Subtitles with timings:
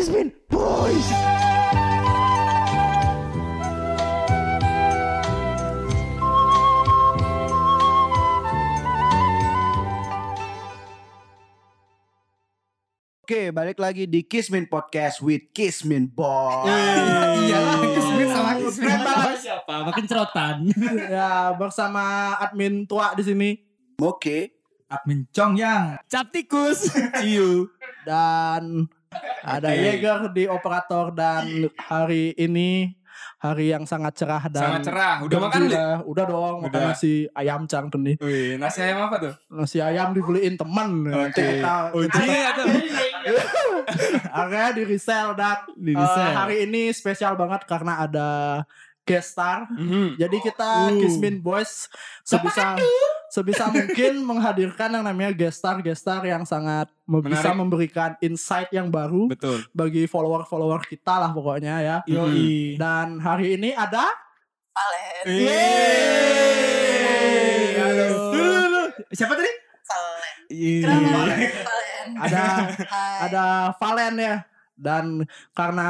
[0.00, 1.08] Kismin Boys.
[13.20, 16.64] Oke, balik lagi di Kismin Podcast with Kismin Boys.
[17.44, 19.36] Iya lah, Kismin sama Kismin banget.
[19.36, 19.74] siapa?
[19.84, 20.56] Makin cerotan.
[21.12, 23.50] ya bersama admin tua di sini
[24.00, 24.64] Oke.
[24.88, 26.88] Admin Cong yang cap tikus.
[27.20, 27.68] Ciu.
[28.08, 28.88] dan
[29.42, 29.68] ada.
[29.72, 32.94] Yeager di operator dan hari ini
[33.40, 35.14] hari yang sangat cerah dan Sangat cerah.
[35.24, 35.80] Udah makan deh?
[36.04, 36.92] Udah dong, makan Udah.
[36.92, 38.16] nasi ayam cang tuh nih.
[38.20, 39.34] Wih, nasi ayam apa tuh?
[39.48, 41.08] Nasi ayam dibeliin teman.
[41.08, 42.04] Nanti Oke.
[42.04, 42.64] Uji atau?
[44.30, 46.32] akhirnya di resell dan Di eh, resell.
[46.36, 48.28] hari ini spesial banget karena ada
[49.04, 49.66] guest star.
[49.72, 50.20] Mhm.
[50.20, 51.00] Jadi kita Uh.
[51.00, 51.88] Kismin Boys
[52.22, 52.76] sebisa
[53.30, 57.56] sebisa mungkin menghadirkan yang namanya guest star guest star yang sangat me- bisa Menarik.
[57.56, 59.62] memberikan insight yang baru Betul.
[59.70, 61.96] bagi follower-follower kita lah pokoknya ya.
[62.04, 62.74] Yoi.
[62.74, 64.04] Dan hari ini ada
[64.70, 65.24] Valen.
[69.10, 69.52] Siapa tadi?
[69.84, 70.84] Valen.
[70.86, 72.10] Valen.
[72.16, 72.42] ada
[72.92, 73.16] Hai.
[73.26, 73.44] ada
[73.76, 74.36] Valen ya.
[74.74, 75.04] Dan
[75.52, 75.88] karena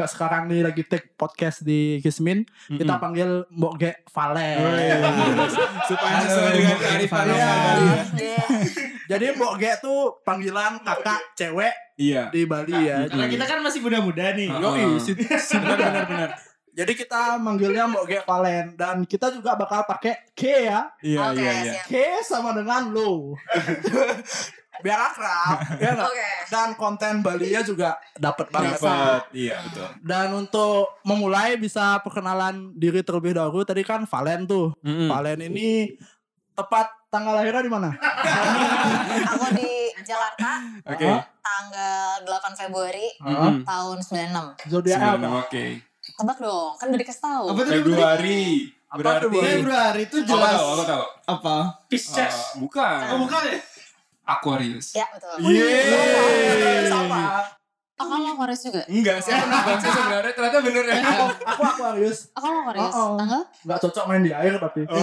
[0.00, 3.00] ke sekarang nih lagi take podcast di Kismin, kita Mhm.
[3.00, 4.56] panggil Mbok Ge Valen.
[5.88, 7.76] Supaya Halo, sesuai dengan kearifan lokal
[8.16, 8.44] ya.
[9.06, 12.32] Jadi Mbok Ge tuh panggilan kakak cewek Iya.
[12.32, 13.04] di Bali ya.
[13.04, 14.48] Karena kita kan masih muda-muda nih.
[14.50, 14.72] Oh.
[14.72, 16.30] Yoi, si- si- Benar benar benar.
[16.70, 20.80] Jadi kita manggilnya Mbok Ge Valen dan kita juga bakal pakai K ya.
[21.02, 21.82] Iya Oke, iya iya.
[21.84, 21.92] K
[22.24, 23.36] sama dengan lo.
[24.80, 25.92] Biar akrab, ya?
[25.94, 26.28] Oke.
[26.48, 28.76] Dan konten Bali-nya juga dapat banget.
[28.76, 29.22] Dapat.
[29.30, 29.88] Iya betul.
[30.00, 33.62] Dan untuk memulai bisa perkenalan diri terlebih dahulu.
[33.62, 34.72] Tadi kan Valen tuh.
[34.80, 35.06] Mhm.
[35.06, 35.94] Valen ini
[36.52, 37.90] tepat tanggal lahirnya di mana?
[39.30, 40.50] Aku di Jakarta
[40.86, 41.06] Oke.
[41.06, 41.22] Hah?
[41.40, 43.64] tanggal 8 Februari Mhm.
[43.64, 44.44] tahun 96.
[44.66, 45.16] Zodiaknya apa?
[45.16, 45.64] Sembilan, Oke.
[46.10, 47.44] Tebak dong, kan udah dikasih tahu.
[47.46, 47.60] Apa?
[47.66, 48.44] Februari.
[48.90, 49.22] Apa Berarti.
[49.22, 49.52] Februari?
[49.54, 50.52] Februari itu Aku jelas.
[50.52, 51.04] tahu, aku tahu.
[51.30, 51.56] Apa?
[51.86, 52.98] Eh, bukan.
[53.06, 53.58] Oh, bukan ya?
[54.38, 54.94] Aquarius.
[54.94, 55.50] Ya, betul.
[55.50, 56.86] Yeay.
[56.86, 57.42] Sama.
[58.00, 58.80] Oh, kamu Aquarius juga?
[58.88, 60.94] Enggak sih, aku nebak sih sebenarnya ternyata bener ya.
[61.04, 62.18] Aku, aku Aquarius.
[62.32, 62.94] Oh, kamu Aquarius?
[62.96, 63.16] Oh, oh.
[63.20, 63.42] Tanggal?
[63.60, 64.80] Nggak cocok main di air tapi.
[64.88, 64.96] Oh,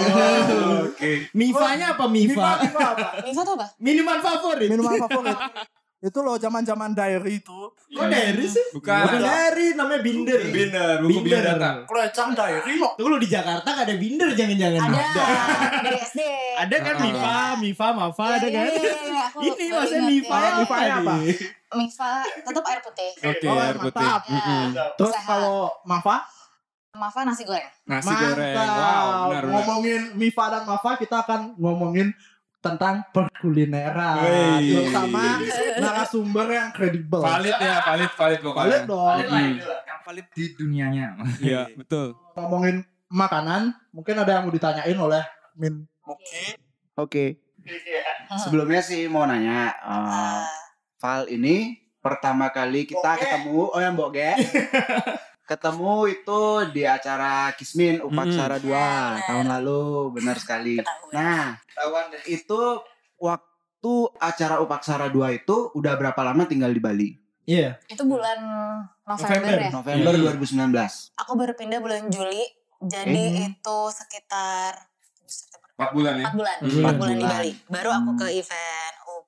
[0.89, 1.11] oke.
[1.37, 2.49] Mifanya apa Mifa?
[2.65, 3.09] Mifa apa?
[3.21, 3.67] Mifa tuh apa?
[3.77, 4.69] Minuman favorit.
[4.73, 5.37] Minuman favorit.
[5.97, 7.59] Itu loh zaman-zaman diary itu.
[7.73, 8.61] Kok dari sih?
[8.69, 9.01] Bukan.
[9.01, 10.39] Bukan dari, namanya Binder.
[10.45, 11.41] Binder, buku Binder.
[11.41, 11.69] biodata.
[11.83, 12.93] Kelecang diary loh.
[12.93, 14.81] Tunggu lu di Jakarta gak ada Binder jangan-jangan.
[14.83, 15.25] Ada.
[15.81, 16.21] Dari SD.
[16.55, 17.03] Ada kan Ada.
[17.03, 18.69] Mifa, Mifa, Mafa Iya, ada iya, kan?
[18.69, 20.51] iya, Ini maksudnya Mifa ya.
[20.55, 21.15] Mifa ya apa?
[21.73, 22.11] Mifa
[22.45, 23.11] tetap air putih.
[23.19, 24.09] Oke, Oh, air putih.
[24.95, 25.25] Terus Sehat.
[25.25, 26.17] kalau Mafa,
[26.93, 27.69] Mafa nasi goreng.
[27.85, 28.53] Nasi goreng.
[28.53, 29.43] Wow, benar benar.
[29.51, 32.13] Ngomongin Mifa dan Mafa, kita akan ngomongin
[32.67, 34.75] tentang perkulineran Wey.
[34.75, 35.39] bersama
[35.77, 37.21] narasumber yang kredibel.
[37.21, 38.63] Valid ya, valid, valid pokoknya.
[38.63, 39.17] Valid dong.
[39.23, 39.53] Hmm.
[39.61, 41.07] Yang valid di dunianya.
[41.43, 42.17] Iya, betul.
[42.33, 42.75] Ngomongin
[43.07, 45.23] makanan, mungkin ada yang mau ditanyain oleh
[45.55, 45.87] Min.
[46.03, 46.43] Oke.
[46.95, 47.25] Oke.
[48.37, 50.43] Sebelumnya sih mau nanya, eh, Eh,
[50.97, 53.21] Val ini pertama kali kita Boge.
[53.21, 54.31] ketemu, oh yang Mbok Ge.
[55.47, 59.23] ketemu itu di acara Kismin Upaksara 2 Benar.
[59.23, 60.75] tahun lalu, benar sekali.
[60.75, 61.13] ketahuan.
[61.13, 61.45] Nah,
[62.27, 62.61] itu
[63.17, 67.09] waktu acara Upaksara 2 itu udah berapa lama tinggal di Bali?
[67.47, 67.79] Iya.
[67.87, 68.35] itu bulan
[69.01, 69.55] November, November.
[69.57, 69.69] ya.
[69.71, 70.23] November Hmm.
[70.35, 71.15] 2019.
[71.15, 72.43] Aku baru pindah bulan Juli.
[72.77, 73.47] Jadi Eh.
[73.47, 74.75] itu sekitar
[75.23, 76.25] September, 4 bulan ya.
[76.25, 76.83] 4 bulan, Hmm.
[76.83, 77.37] 4 bulan di Bulan.
[77.39, 77.51] Bali.
[77.65, 78.35] Baru aku ke Hmm.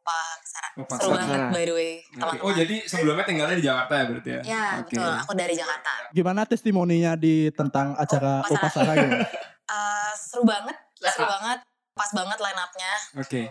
[0.10, 0.70] Upaksara.
[0.80, 1.02] Upaksara.
[1.06, 2.14] Seru banget by the way, Oke.
[2.18, 2.46] teman-teman.
[2.46, 4.42] Oh, jadi sebelumnya tinggalnya di Jakarta ya berarti ya?
[4.44, 4.96] Ya, Oke.
[4.98, 5.12] betul.
[5.26, 5.92] Aku dari Jakarta.
[6.10, 8.58] Gimana testimoninya di tentang acara Upaksara.
[8.58, 9.18] Upaksara gitu?
[9.70, 11.62] Eh, seru banget, seru banget.
[11.94, 12.94] Pas banget line up-nya.
[13.22, 13.42] Oke.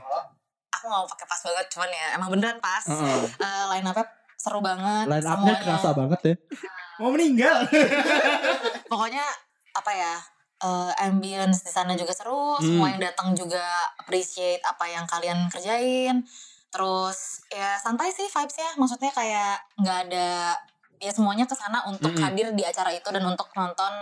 [0.74, 2.82] Aku gak mau pakai pas banget, cuman ya emang beneran pas.
[2.90, 3.22] Heeh.
[3.38, 4.02] Eh, line up-nya
[4.34, 5.06] seru banget.
[5.06, 6.34] Line up-nya kerasa banget ya.
[6.98, 7.70] Mau meninggal.
[8.90, 9.22] pokoknya
[9.78, 10.14] apa ya
[10.58, 12.64] eh, ambience di sana juga seru Hmm.
[12.64, 13.62] semua yang datang juga
[13.96, 16.26] appreciate apa yang kalian kerjain
[16.68, 20.52] terus ya santai sih vibesnya maksudnya kayak nggak ada
[20.98, 22.20] ya semuanya ke sana untuk Mm-mm.
[22.20, 23.92] hadir di acara itu dan untuk nonton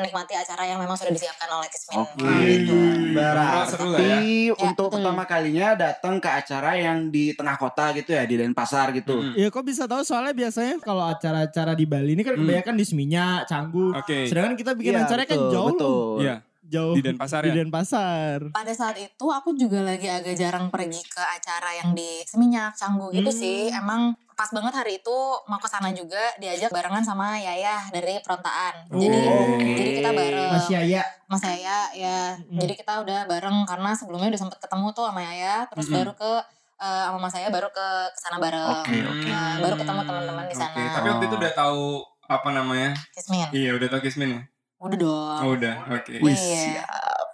[0.00, 2.26] menikmati acara yang memang sudah disiapkan oleh Kismin Oke.
[2.48, 2.74] gitu.
[3.12, 4.18] Berarti lah ya.
[4.62, 4.94] untuk betul.
[4.98, 9.14] pertama kalinya datang ke acara yang di tengah kota gitu ya, di Denpasar gitu.
[9.14, 9.32] Mm.
[9.36, 12.42] Ya kok bisa tahu soalnya biasanya kalau acara-acara di Bali ini kan Hmm.
[12.42, 13.92] kebanyakan di Seminyak, Canggu.
[13.92, 14.24] Oke.
[14.24, 15.98] Sedangkan kita bikin Iya, acaranya kan jauh betul.
[16.20, 17.56] Iya, Jauh di Denpasar di ya.
[17.58, 18.38] Denpasar.
[18.48, 23.10] pada saat itu aku juga lagi agak jarang pergi ke acara yang di Seminyak, Canggu
[23.10, 23.34] gitu Hmm.
[23.36, 23.58] sih.
[23.68, 25.18] Emang pas banget hari itu
[25.52, 28.88] mau ke sana juga diajak barengan sama Yayah dari Perontaan.
[28.88, 29.68] Jadi Oke.
[29.76, 31.02] jadi kita bareng Mas Yaya.
[31.28, 32.18] Mas Yaya ya.
[32.40, 32.56] Hmm.
[32.56, 35.96] Jadi kita udah bareng karena sebelumnya udah sempet ketemu tuh sama Yaya, terus Mm-mm.
[36.00, 36.32] baru ke
[36.80, 38.80] eh, sama mas saya baru ke sana bareng.
[38.80, 39.28] Oke, oke.
[39.28, 40.72] Nah, baru ketemu teman-teman di sana.
[40.72, 41.84] Oke, tapi waktu itu udah tahu
[42.24, 42.90] apa namanya?
[43.12, 43.48] Kismin.
[43.52, 44.40] Iya, udah tahu Kismin ya?
[44.80, 45.40] Udah dong.
[45.44, 45.74] Oh, udah.
[46.00, 46.16] Oke.
[46.24, 46.80] Wih, Iya.
[46.80, 47.26] siap.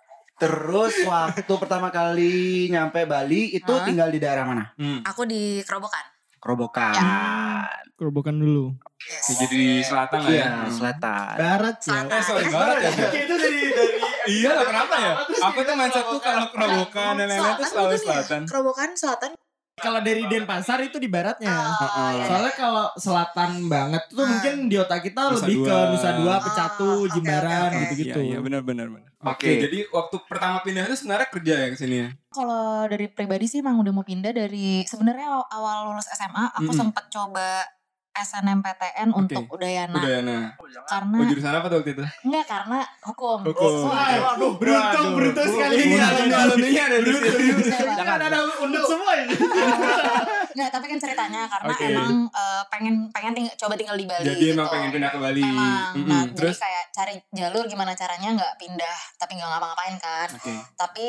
[0.42, 3.86] Terus waktu pertama kali nyampe Bali itu Hah?
[3.86, 4.74] tinggal di daerah mana?
[4.74, 5.06] Hmm.
[5.06, 6.15] Aku di Kerobokan.
[6.40, 6.92] Kerobokan.
[7.96, 8.76] Kerobokan dulu.
[9.00, 9.24] Yes.
[9.28, 10.36] Ya, jadi di selatan lah ya.
[10.36, 11.34] Iya, selatan.
[11.36, 11.84] Barat ya.
[11.84, 12.12] Selatan.
[12.12, 13.08] Eh, sorry banget ya.
[13.24, 15.12] itu dari dari Iya lah, kenapa ya?
[15.48, 18.00] Aku tuh mindsetku kalau kerobokan dan lain-lain tuh selalu ya?
[18.02, 18.40] selatan.
[18.50, 19.30] Kerobokan selatan.
[19.76, 21.52] Kalau dari Denpasar itu di baratnya.
[21.52, 22.24] Oh, iya.
[22.24, 24.26] Soalnya kalau selatan banget tuh Ah.
[24.26, 25.90] mungkin di otak kita Nusa lebih ke Dua.
[25.92, 27.80] Nusa Dua, Oh, Pecatu, oke, Jimbaran oke, oke.
[27.84, 28.18] gitu-gitu.
[28.18, 29.10] Iya, iya benar benar benar.
[29.18, 29.60] Oke, Oke.
[29.60, 32.08] jadi waktu pertama pindah itu sebenarnya kerja ya ke sini ya?
[32.30, 36.66] Kalau dari pribadi sih emang udah mau pindah dari sebenarnya aw- awal lulus SMA aku
[36.66, 36.76] Mm-mm.
[36.78, 37.60] sempat coba
[38.18, 39.18] SNMPTN Oke.
[39.18, 40.38] untuk Udayana Udayana.
[40.84, 42.04] karena Oh, jurusan apa tuh waktu itu?
[42.22, 43.38] enggak karena hukum.
[43.42, 43.72] Hukum.
[43.84, 45.14] Soalnya- Aduh, beruntung, Waduh.
[45.14, 45.74] beruntung sekali.
[45.76, 47.62] Ini Iya, alumni alumninya ada di sini.
[47.92, 49.34] Jangan ada undut semua ini.
[50.48, 51.84] Enggak, tapi kan ceritanya karena Oke.
[51.86, 54.54] emang eh, pengen pengen ting- coba tinggal di Bali Jadi gitu.
[54.54, 55.42] emang pengen pindah ke Bali.
[55.42, 55.92] Memang.
[55.94, 56.06] Mm-mm.
[56.06, 56.56] Nah, Terus?
[56.56, 60.28] jadi kayak cari jalur gimana caranya nggak pindah tapi nggak ngapa-ngapain kan.
[60.32, 60.54] Oke.
[60.74, 61.06] Tapi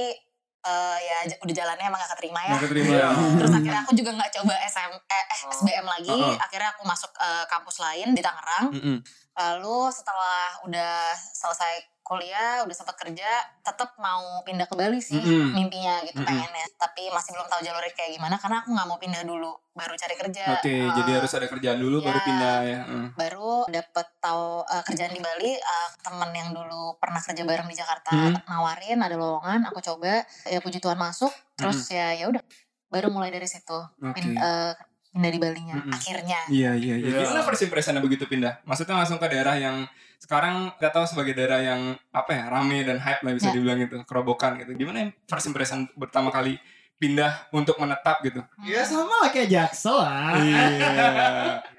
[0.68, 2.52] eh, ya udah jalannya emang gak keterima ya.
[2.52, 2.92] Nggak keterima.
[2.92, 3.08] Iya.
[3.40, 6.12] Terus akhirnya aku juga nggak coba SM eh, eh, SBM lagi.
[6.12, 6.36] Oh.
[6.36, 8.66] Akhirnya aku masuk eh, kampus lain di Tangerang.
[8.76, 8.98] Mm-mm.
[9.38, 13.28] Lalu setelah udah selesai kuliah, udah sempat kerja,
[13.60, 15.52] tetap mau pindah ke Bali sih Mm-mm.
[15.52, 16.26] mimpinya gitu Mm-mm.
[16.26, 16.66] pengennya.
[16.74, 20.16] Tapi masih belum tahu jalurnya kayak gimana karena aku nggak mau pindah dulu, baru cari
[20.16, 20.46] kerja.
[20.56, 22.24] Oke, Eh, jadi harus ada kerjaan dulu baru ya.
[22.24, 22.80] pindah ya.
[22.84, 23.08] Mm.
[23.14, 27.76] baru dapet tahu eh, kerjaan di Bali eh, temen yang dulu pernah kerja bareng di
[27.76, 28.40] Jakarta Hmm.
[28.46, 32.40] nawarin ada lowongan aku coba ya puji Tuhan masuk terus ya ya udah
[32.88, 33.76] baru mulai dari situ
[34.10, 34.74] pin- eh,
[35.10, 35.92] pindah di Balinya Mm-mm.
[35.92, 37.08] akhirnya Iya iya iya.
[37.10, 37.20] Iya.
[37.22, 38.64] Gimana first impressionnya begitu pindah?
[38.64, 39.84] Maksudnya langsung ke daerah yang
[40.18, 43.54] sekarang kita tahu sebagai daerah yang apa ya rame dan hype lah bisa Ya.
[43.54, 44.74] dibilang gitu, kerobokan gitu.
[44.74, 46.58] Gimana ya first impression pertama kali
[46.96, 48.42] pindah untuk menetap gitu?
[48.62, 50.34] Ya sama lah kayak Jaksel lah.
[50.36, 50.66] Iya.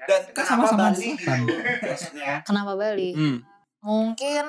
[0.05, 1.13] Dan Kan sama-sama Bali?
[1.81, 2.41] Maksudnya.
[2.41, 3.37] kenapa Bali Hmm.
[3.79, 4.45] mungkin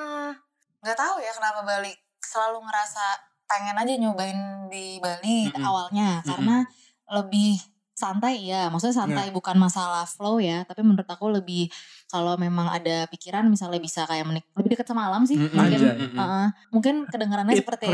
[0.77, 3.03] nggak tahu ya kenapa Bali selalu ngerasa
[3.45, 6.63] pengen aja nyobain di Bali awalnya karena
[7.09, 7.59] lebih
[7.91, 9.35] santai ya maksudnya santai Iya.
[9.35, 11.67] bukan masalah flow ya tapi menurut aku lebih
[12.11, 15.55] kalau memang ada pikiran misalnya bisa kayak menik lebih dekat sama alam sih Mm-mm.
[15.55, 15.95] mungkin Anjay.
[15.95, 16.19] Mm-mm.
[16.19, 16.47] uh-uh.
[16.75, 17.85] mungkin kedengarannya seperti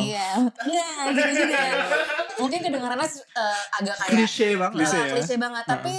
[0.00, 0.28] iya
[0.64, 1.60] enggak gitu juga
[2.40, 4.76] mungkin kedengarannya uh, agak kayak Klise banget.
[4.80, 5.12] Klise uh, ya?
[5.12, 5.96] klise banget tapi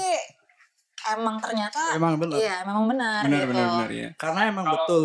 [1.13, 2.35] emang ternyata Emang benar.
[2.35, 4.09] iya memang benar, Benar gitu benar benar ya.
[4.15, 5.03] Karena emang betul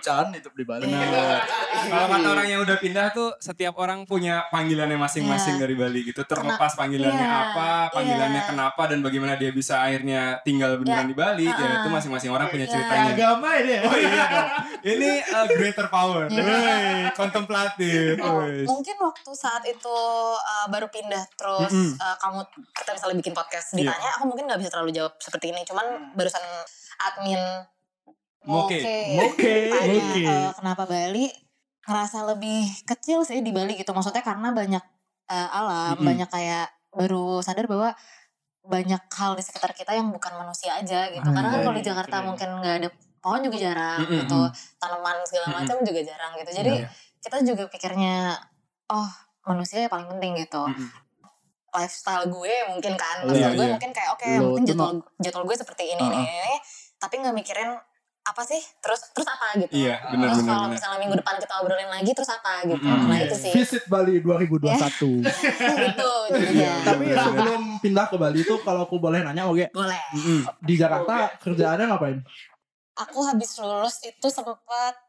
[0.00, 0.84] jangan hidup di Bali.
[0.84, 1.40] Iya.
[1.90, 5.62] Kalau kata orang yang udah pindah tuh setiap orang punya panggilannya masing-masing Iya.
[5.62, 6.20] dari Bali gitu.
[6.22, 8.48] Terlepas panggilannya Iya, apa, panggilannya iya.
[8.48, 11.80] kenapa dan bagaimana dia bisa akhirnya tinggal beneran di Bali, ya Uh-uh.
[11.80, 12.72] itu masing-masing orang punya Iya.
[12.72, 13.10] ceritanya.
[13.12, 13.80] Agama ini ya.
[13.84, 14.48] Oh iya dong.
[14.84, 16.24] Ini uh, greater power.
[16.28, 17.12] Iya.
[17.14, 18.16] Kontemplatif.
[18.20, 19.96] Oh, mungkin waktu saat itu
[20.34, 21.96] uh, baru pindah terus Mm-mm.
[21.96, 22.40] uh, kamu
[22.72, 23.88] kita misalnya bikin podcast Iya.
[23.88, 26.42] ditanya aku mungkin nggak bisa terlalu jawab seperti ini cuman barusan
[27.02, 27.40] admin
[28.44, 28.76] Moke.
[29.16, 29.52] Moke.
[29.72, 30.22] tanya Moke.
[30.24, 31.32] uh, kenapa Bali
[31.84, 34.84] ngerasa lebih kecil sih di Bali gitu maksudnya karena banyak
[35.28, 36.04] uh, alam Mm-mm.
[36.04, 37.92] banyak kayak baru sadar bahwa
[38.64, 41.84] banyak hal di sekitar kita yang bukan manusia aja gitu karena kan Anjay, kalau di
[41.84, 42.26] Jakarta keren.
[42.32, 42.88] mungkin nggak ada
[43.20, 44.18] pohon juga jarang Mm-mm.
[44.24, 44.40] gitu
[44.76, 46.88] tanaman segala macam juga jarang gitu jadi Iya.
[47.20, 48.16] kita juga pikirnya
[48.88, 49.08] oh
[49.44, 50.88] manusia yang paling penting gitu Mm-mm.
[51.74, 53.74] Lifestyle gue mungkin kan lifestyle gue iya.
[53.74, 56.14] mungkin kayak oke Lo mungkin jadwal jadwal gue seperti ini Uh-uh.
[56.14, 56.54] ini, ini
[56.96, 57.74] tapi nggak mikirin
[58.24, 60.74] apa sih terus terus apa gitu Iya, benar terus benar kalau benar.
[60.80, 63.04] misalnya minggu depan kita obrolin lagi terus apa gitu Mm-mm.
[63.12, 65.28] nah itu sih Visit Bali 2021.
[65.92, 70.40] gitu jadinya Tapi sebelum pindah ke Bali itu kalau aku boleh nanya oke boleh Mm-mm.
[70.64, 72.18] di Jakarta kerjaannya ngapain?
[72.94, 74.56] aku habis lulus itu sempat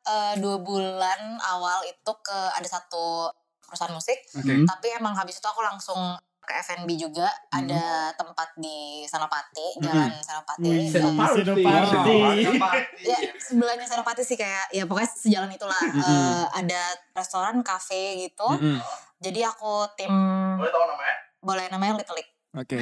[0.03, 3.29] eh, dua bulan awal itu ke ada satu
[3.61, 4.17] perusahaan musik.
[4.33, 4.65] Hmm.
[4.65, 5.97] tapi emang habis itu aku langsung
[6.45, 11.41] ke F&B juga ada tempat di Senopati jalan Senopati Wih, Senopati.
[11.65, 12.17] Senopati.
[13.01, 18.77] ya sebelahnya Senopati sih kayak ya pokoknya sejalan itulah Eh, ada restoran kafe gitu Mm-mm.
[19.17, 20.13] jadi aku tim
[20.55, 21.15] Boleh tahu namanya?
[21.39, 22.77] boleh namanya Little League Oke.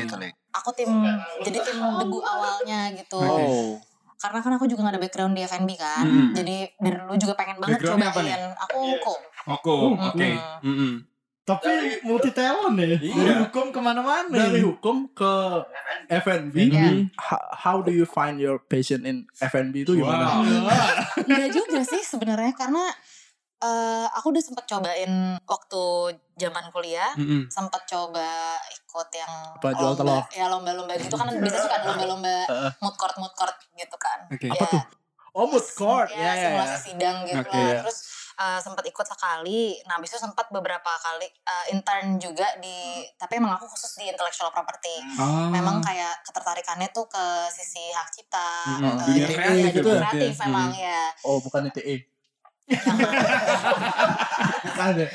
[0.51, 0.89] aku tim
[1.41, 3.17] jadi tim debu awalnya gitu.
[3.17, 3.75] Oh.
[4.15, 6.31] karena kan aku juga gak ada background di F&B kan Mm-mm.
[6.31, 9.75] jadi dari dulu juga pengen banget apa cobain aku hukum Oko.
[10.07, 10.39] Oke.
[11.43, 11.67] Tapi
[12.01, 12.95] multi talent ya.
[12.95, 13.11] Iya.
[13.13, 14.31] Dari hukum ke mana-mana.
[14.31, 15.33] Dari hukum ke
[16.07, 16.55] F&B.
[16.71, 17.11] Iya.
[17.15, 20.39] How, how do you find your passion in F&B itu gimana?
[20.39, 20.47] Wow.
[21.19, 22.87] Enggak juga sih sebenarnya karena
[23.59, 25.83] eh, aku udah sempet cobain waktu
[26.35, 27.47] zaman kuliah Mm-mm.
[27.47, 30.23] sempat coba ikut yang Apa, jual lomba, telur?
[30.31, 32.35] ya lomba-lomba gitu kan biasanya suka ada lomba-lomba
[32.83, 34.47] mood court mood court gitu kan Oke.
[34.47, 34.83] Ya, Apa tuh?
[35.33, 36.07] Oh, mood court.
[36.07, 36.79] ya, Ya, ya, simulasi ya.
[36.85, 37.79] sidang gitu Oke, lah ya.
[37.81, 37.97] terus
[38.35, 39.77] eh, sempat ikut sekali.
[39.83, 42.77] Nah, habis itu sempat beberapa kali eh, intern juga di
[43.13, 44.97] tapi emang aku khusus di intellectual property.
[45.17, 45.47] Oh.
[45.47, 50.01] Memang kayak ketertarikannya tuh ke sisi hak cipta, Dunia jadi kreatif ya, gitu dunia ya?
[50.07, 50.43] kreatif Mm.
[50.43, 51.01] memang ya.
[51.23, 51.95] Oh bukan ITE.
[52.63, 52.97] Yang
[54.63, 55.09] Bukan deh.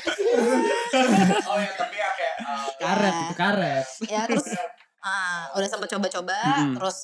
[1.43, 2.35] Oh ya tapi ya kayak
[2.79, 3.21] Karet Ya.
[3.21, 3.85] itu karet.
[4.05, 4.47] ya terus
[4.99, 6.73] ah, udah sempet coba-coba Mm-mm.
[6.77, 6.97] terus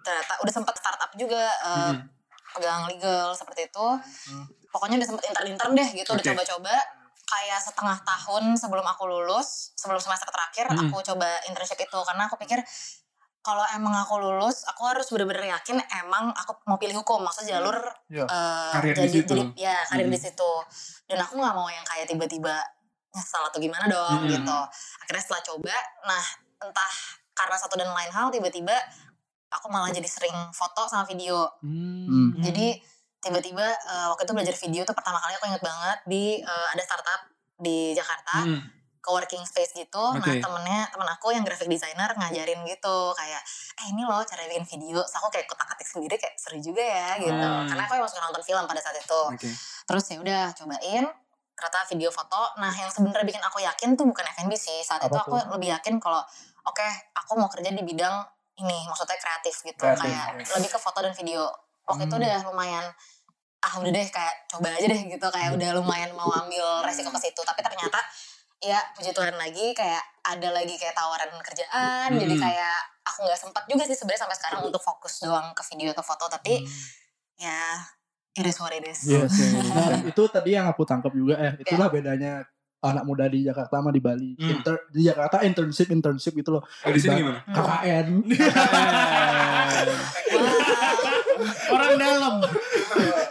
[0.00, 1.98] ternyata udah sempet startup juga eh, Mm-mm.
[2.52, 3.86] Pegang legal seperti itu
[4.68, 6.30] pokoknya udah sempet intern-intern deh gitu udah Oke.
[6.32, 6.74] coba-coba
[7.22, 10.88] kayak setengah tahun sebelum aku lulus sebelum semester terakhir Mm-mm.
[10.88, 12.60] aku coba internship itu karena aku pikir
[13.42, 17.74] kalau emang aku lulus aku harus bener-bener yakin emang aku mau pilih hukum maksudnya jalur
[18.06, 18.24] Iya.
[18.24, 19.32] eh, Karir di situ.
[19.32, 20.24] jadi ya karir di Mm-mm.
[20.30, 20.52] situ
[21.08, 22.54] dan aku nggak mau yang kayak tiba-tiba
[23.12, 24.30] nyesal atau gimana dong Mm-mm.
[24.30, 24.58] gitu
[25.00, 26.24] akhirnya setelah coba nah
[26.62, 26.94] entah
[27.32, 28.76] karena satu dan lain hal tiba-tiba
[29.52, 32.34] aku malah jadi sering foto sama video Hmm.
[32.38, 32.80] jadi
[33.18, 36.82] tiba-tiba eh, waktu itu belajar video tuh pertama kali aku inget banget di eh, ada
[36.82, 37.20] startup
[37.54, 38.62] di Jakarta Mm.
[38.98, 40.38] co-working space gitu nah Oke.
[40.38, 43.42] temennya temen aku yang graphic designer ngajarin gitu kayak
[43.76, 46.78] eh ini loh cara bikin video so aku kayak kotak atik sendiri kayak seru juga
[46.80, 47.66] ya gitu Hmm.
[47.66, 49.50] karena aku emang suka nonton film pada saat itu Oke.
[49.84, 51.04] terus ya udah cobain
[51.52, 55.10] ternyata video foto nah yang sebenarnya bikin aku yakin tuh bukan F&B sih saat itu
[55.10, 56.22] Apa aku lebih yakin kalau
[56.62, 58.22] oke aku mau kerja di bidang
[58.60, 59.80] ini maksudnya kreatif gitu.
[59.80, 60.50] Kreatif, kayak yes.
[60.56, 61.48] lebih ke foto dan video.
[61.88, 62.22] Waktu itu Hmm.
[62.22, 62.84] udah lumayan
[63.62, 65.26] ah udah deh kayak coba aja deh gitu.
[65.30, 67.40] Kayak udah lumayan mau ambil resiko ke situ.
[67.40, 67.98] Tapi ternyata
[68.62, 72.10] ya puji Tuhan lagi kayak ada lagi kayak tawaran kerjaan.
[72.14, 72.42] Jadi Hmm.
[72.42, 76.04] kayak aku nggak sempat juga sih sebenarnya sampai sekarang untuk fokus doang ke video atau
[76.04, 76.28] foto.
[76.28, 76.62] Tapi
[77.38, 77.80] ya
[78.38, 79.02] it is what it is.
[79.04, 79.32] Yes,
[79.90, 82.44] Dan itu tadi yang aku tangkap juga eh itulah bedanya
[82.82, 84.34] anak muda di Jakarta sama di Bali.
[84.34, 84.50] Hmm.
[84.52, 86.62] Inter- di Jakarta internship internship gitu loh.
[86.62, 87.38] Oh, di sini gimana?
[87.46, 88.06] KKN.
[91.68, 92.34] Orang dalam.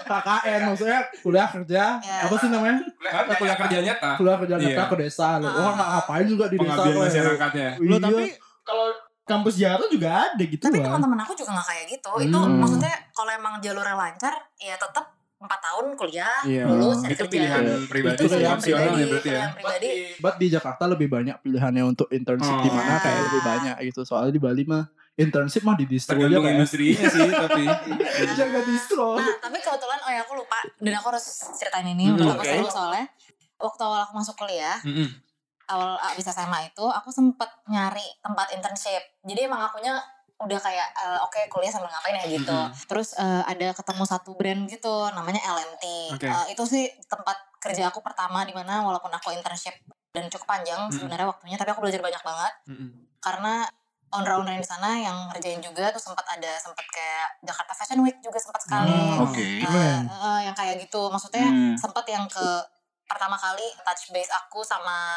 [0.04, 2.18] KKN maksudnya kuliah kerja Ya.
[2.26, 2.80] apa sih namanya?
[3.06, 4.10] Apa kuliah kerja nyata?
[4.16, 4.66] Kuliah kerja Iya.
[4.68, 5.28] nyata ke desa.
[5.38, 5.48] Loh.
[5.48, 5.56] Ah.
[5.58, 7.02] Wah, nggak ngapain juga di desa Pengabdian ya.
[7.02, 7.70] masyarakatnya.
[7.78, 8.00] Lo Iya.
[8.02, 8.24] tapi
[8.62, 8.88] kalau
[9.22, 12.58] kampus Jakarta juga ada gitu tapi teman-teman aku juga nggak kayak gitu itu Hmm.
[12.58, 15.08] maksudnya kalau emang jalurnya lancar ya tetap
[15.42, 16.64] empat tahun kuliah Iya.
[16.68, 17.32] lulus cari Itu kerja.
[17.32, 17.76] pilihan Iya.
[17.84, 19.46] pribadi Itu sih, pilihan opsional ya pribadi, berarti ya.
[19.52, 22.74] pribadi But di Jakarta lebih banyak pilihannya untuk internship di Oh.
[22.74, 23.26] mana kayak Ya.
[23.26, 24.02] lebih banyak gitu.
[24.04, 24.84] Soalnya di Bali mah
[25.14, 26.56] internship mah di distro Tergantung kayak.
[26.56, 27.64] industrinya sih tapi.
[28.32, 29.10] Jaga distro.
[29.18, 32.44] nah tapi kebetulan oh ya aku lupa dan aku harus ceritain ini Hmm, menurut aku
[32.44, 32.52] oke.
[32.54, 33.06] seru soalnya
[33.58, 35.10] waktu awal aku masuk kuliah Mm-mm.
[35.68, 40.00] awal abis SMA itu aku sempet nyari tempat internship jadi emang akunya
[40.42, 42.86] udah kayak eh, oke kuliah sambil ngapain ya gitu Mm-mm.
[42.86, 46.28] terus eh, ada ketemu satu brand gitu namanya LMT Oke.
[46.28, 49.74] Eh, itu sih tempat kerja aku pertama di mana walaupun aku internship
[50.10, 50.92] dan cukup panjang Mm-mm.
[50.92, 52.90] sebenarnya waktunya tapi aku belajar banyak banget Mm-mm.
[53.18, 53.70] karena
[54.12, 58.36] owner-owner di sana yang ngerjain juga tuh sempat ada sempat kayak Jakarta Fashion Week juga
[58.38, 59.40] sempat sekali Hmm, Oke.
[59.40, 60.04] Eh, Keren.
[60.04, 61.80] eh, yang kayak gitu maksudnya Hmm.
[61.80, 62.44] sempat yang ke
[63.06, 65.16] pertama kali touch base aku sama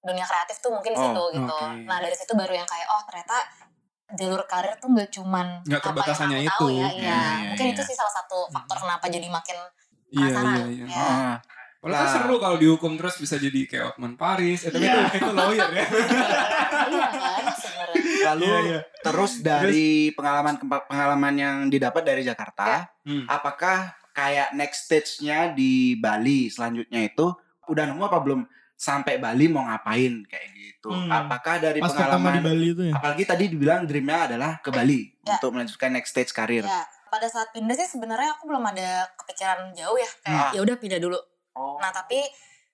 [0.00, 1.54] dunia kreatif tuh mungkin di Oh, situ gitu.
[1.54, 1.86] oke.
[1.86, 3.38] Nah dari situ baru yang kayak oh ternyata
[4.14, 6.52] jalur karir tuh nggak cuman Nggak terbatas apa yang hanya aku itu.
[6.54, 7.18] tahu ya, Iya, iya.
[7.18, 7.74] iya, mungkin iya.
[7.74, 9.56] itu sih salah satu faktor kenapa jadi makin
[10.08, 10.54] Iya, penasaran.
[10.54, 10.84] iya, iya.
[10.84, 10.96] Ya.
[10.98, 11.36] Ah.
[11.82, 12.12] Kalau kan Nah.
[12.14, 14.62] seru kalau dihukum terus bisa jadi kayak Otman Paris.
[14.62, 15.84] Eh, tapi itu, itu lawyer ya.
[16.84, 17.06] iya
[17.42, 18.00] kan sebenarnya.
[18.24, 18.80] Lalu Iya, iya.
[19.02, 23.26] terus dari pengalaman pengalaman yang didapat dari Jakarta, Hmm.
[23.26, 28.40] apakah kayak next stage-nya di Bali selanjutnya itu udah nemu apa belum
[28.82, 30.90] sampai Bali mau ngapain kayak gitu?
[30.90, 31.06] Hmm.
[31.06, 32.94] Apakah dari Pas pertama di pengalaman Bali itu ya.
[32.98, 35.38] apalagi tadi dibilang dreamnya adalah ke Bali Ya.
[35.38, 36.66] untuk melanjutkan next stage karir.
[36.66, 40.50] Ya pada saat pindah sih sebenarnya aku belum ada kepikiran jauh ya kayak Ah.
[40.50, 41.20] ya udah pindah dulu.
[41.54, 41.76] Oh.
[41.78, 42.18] Nah tapi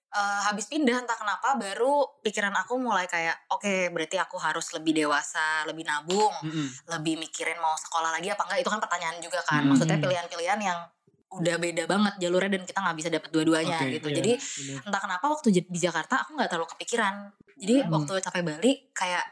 [0.08, 4.96] eh, habis pindah entah kenapa baru pikiran aku mulai kayak oke berarti aku harus lebih
[4.96, 6.68] dewasa, lebih nabung, Mm-mm.
[6.88, 9.60] lebih mikirin mau sekolah lagi apa enggak itu kan pertanyaan juga kan.
[9.60, 9.74] Hmm.
[9.74, 10.78] Maksudnya pilihan-pilihan yang
[11.28, 14.08] udah beda banget jalurnya dan kita nggak bisa dapet dua-duanya Oke, gitu.
[14.08, 14.80] Iya, Jadi bener.
[14.88, 17.14] entah kenapa waktu di Jakarta aku nggak terlalu kepikiran.
[17.58, 17.90] Jadi Hmm.
[17.92, 19.24] waktu sampai Bali kayak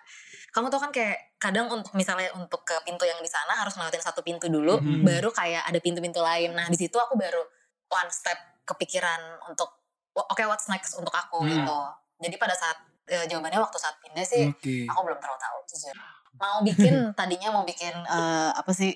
[0.53, 4.00] kamu tuh kan kayak kadang untuk misalnya untuk ke pintu yang di sana harus ngelewatin
[4.00, 5.05] satu pintu dulu, Mhm.
[5.05, 6.53] baru kayak ada pintu-pintu lain.
[6.53, 7.45] Nah di situ aku baru
[7.87, 9.69] one step kepikiran untuk
[10.12, 11.53] "Wah, oke what's next untuk aku Hmm.
[11.53, 11.79] gitu.
[12.19, 12.76] Jadi pada saat
[13.07, 14.83] eh, jawabannya waktu saat pindah sih Oke.
[14.85, 15.95] aku belum terlalu tahu jujur.
[16.37, 18.91] Mau bikin tadinya mau bikin eh, apa sih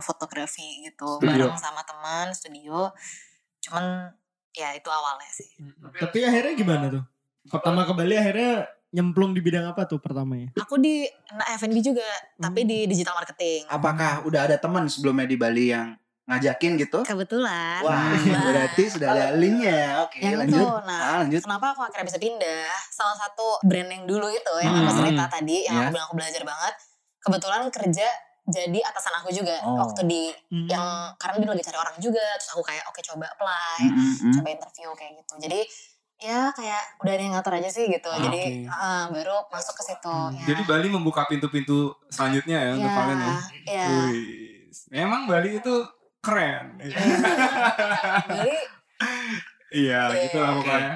[0.00, 1.46] fotografi gitu Studio.
[1.46, 2.90] bareng sama teman studio.
[3.60, 4.10] Cuman
[4.50, 5.48] ya itu awalnya sih.
[5.94, 7.04] Tapi akhirnya gimana tuh?
[7.46, 8.52] Pertama ke Bali akhirnya
[8.90, 10.50] nyemplung di bidang apa tuh pertamanya?
[10.58, 12.02] Aku di nah, F&B juga,
[12.36, 13.64] tapi di digital marketing.
[13.66, 15.94] Apakah udah ada teman sebelumnya di Bali yang
[16.26, 17.00] ngajakin gitu?
[17.02, 17.80] Kebetulan.
[17.80, 20.04] Wah, Nah, berarti sudah ada linknya.
[20.04, 20.58] Oke, yang lanjut.
[20.58, 20.66] itu.
[20.84, 21.40] Nah, Ah, lanjut.
[21.40, 22.66] kenapa aku akhirnya bisa pindah?
[22.88, 24.98] Salah satu brand yang dulu itu yang aku Hmm.
[25.00, 25.80] cerita tadi, yang Ya.
[25.80, 26.74] aku bilang aku belajar banget.
[27.20, 28.08] Kebetulan kerja
[28.42, 29.76] jadi atasan aku juga Oh.
[29.78, 30.66] waktu di Hmm.
[30.66, 34.14] yang karena dia lagi cari orang juga terus aku kayak oke coba apply Mm, mm,
[34.22, 34.32] mm.
[34.34, 35.60] coba interview kayak gitu jadi
[36.20, 38.68] ya kayak udah ada yang ngatur aja sih gitu Ah, jadi oke.
[38.68, 40.44] ah, baru masuk ke situ ya.
[40.46, 43.36] Jadi Bali membuka pintu-pintu selanjutnya ya untuk ya, kalian ya.
[43.66, 43.86] ya.
[43.88, 44.20] Wih,
[44.90, 45.74] memang Bali itu
[46.18, 46.76] keren.
[46.76, 46.92] Bali
[49.72, 50.22] Iya, Iya.
[50.24, 50.92] gitu lah pokoknya.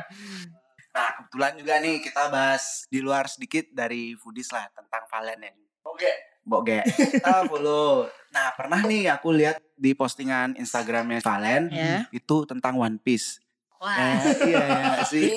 [0.90, 5.52] Nah, kebetulan juga nih kita bahas di luar sedikit dari foodies lah tentang Valen ya.
[5.80, 6.10] Boge.
[6.44, 6.84] Boge.
[6.84, 8.04] Kita follow.
[8.30, 13.40] Nah, pernah nih aku lihat di postingan Instagramnya Valen ya itu tentang One Piece.
[13.74, 14.16] wah Eh,
[14.48, 15.36] iya ya sih.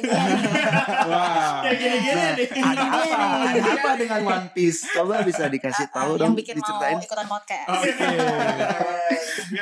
[1.10, 1.64] Wah.
[1.66, 2.48] Gini-gini Nah, nih.
[2.54, 3.20] ada apa?
[3.46, 4.88] Ada apa dengan One Piece?
[4.90, 6.96] Coba bisa dikasih tahu yang dong, bikin diceritain.
[6.96, 7.92] mau ikutan podcast Oke.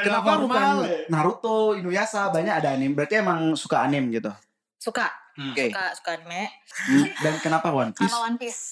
[0.01, 0.97] Kenapa bukan ya.
[1.07, 2.93] Naruto, Inuyasha banyak ada anime?
[2.95, 4.31] Berarti emang suka anime gitu.
[4.77, 5.51] suka Hmm.
[5.51, 5.67] Oke.
[5.67, 6.47] suka suka anime
[6.85, 8.07] Hmm, Dan kenapa One Piece?
[8.07, 8.63] Kalau One Piece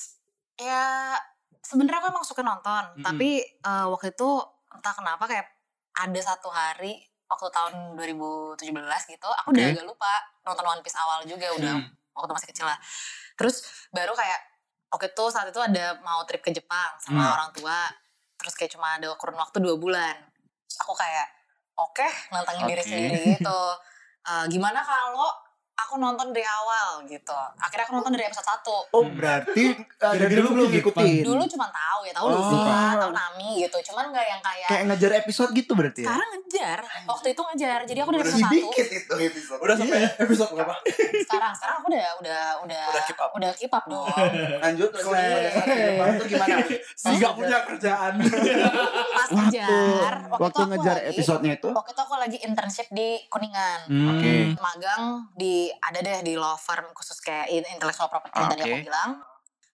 [0.56, 1.18] ya
[1.64, 3.04] sebenarnya aku emang suka nonton Mm-mm.
[3.04, 4.30] tapi eh, waktu itu
[4.70, 5.48] entah kenapa kayak
[5.96, 8.62] ada satu hari waktu tahun 2017
[9.10, 9.74] gitu aku udah Oke.
[9.74, 11.90] agak lupa nonton One Piece awal juga udah Hmm.
[12.14, 12.78] waktu masih kecil lah
[13.34, 14.40] terus baru kayak
[14.90, 17.34] waktu itu saat itu ada mau trip ke Jepang sama Hmm.
[17.34, 17.90] orang tua
[18.36, 20.14] terus kayak cuma ada kurun waktu dua bulan
[20.62, 21.26] terus aku kayak
[21.74, 22.90] oke nantangin diri Oke.
[22.90, 23.62] sendiri gitu
[24.24, 25.28] Eh, gimana kalau
[25.76, 30.30] aku nonton dari awal gitu akhirnya aku nonton dari episode 1 Oh, berarti uh, dari
[30.30, 31.24] Kira-kira dulu belum ngikutin.
[31.24, 32.34] dulu cuma tahu ya tahu Oh.
[32.36, 36.08] Luffy lah tahu Nami gitu cuman nggak yang kayak, Kayak ngejar episode gitu berarti ya?
[36.08, 39.60] sekarang ngejar waktu itu ngejar jadi aku dari Udah episode satu sedikit itu episode.
[39.60, 40.76] Udah sampai episode berapa?
[41.24, 43.30] sekarang sekarang aku udah udah udah Udah keep up.
[43.34, 44.08] udah keep up dong
[44.60, 45.10] Lanjut itu
[46.28, 46.56] gimana?
[47.04, 48.14] Si gak punya kerjaan.
[48.22, 51.70] pas Waktu ngejar waktu itu aku ngejar episodenya itu.
[51.72, 54.10] waktu itu aku lagi internship di Kuningan Hmm.
[54.14, 54.34] Oke.
[54.56, 55.04] magang
[55.34, 59.12] di ada deh di law firm khusus kayak in- intellectual property yang tadi aku bilang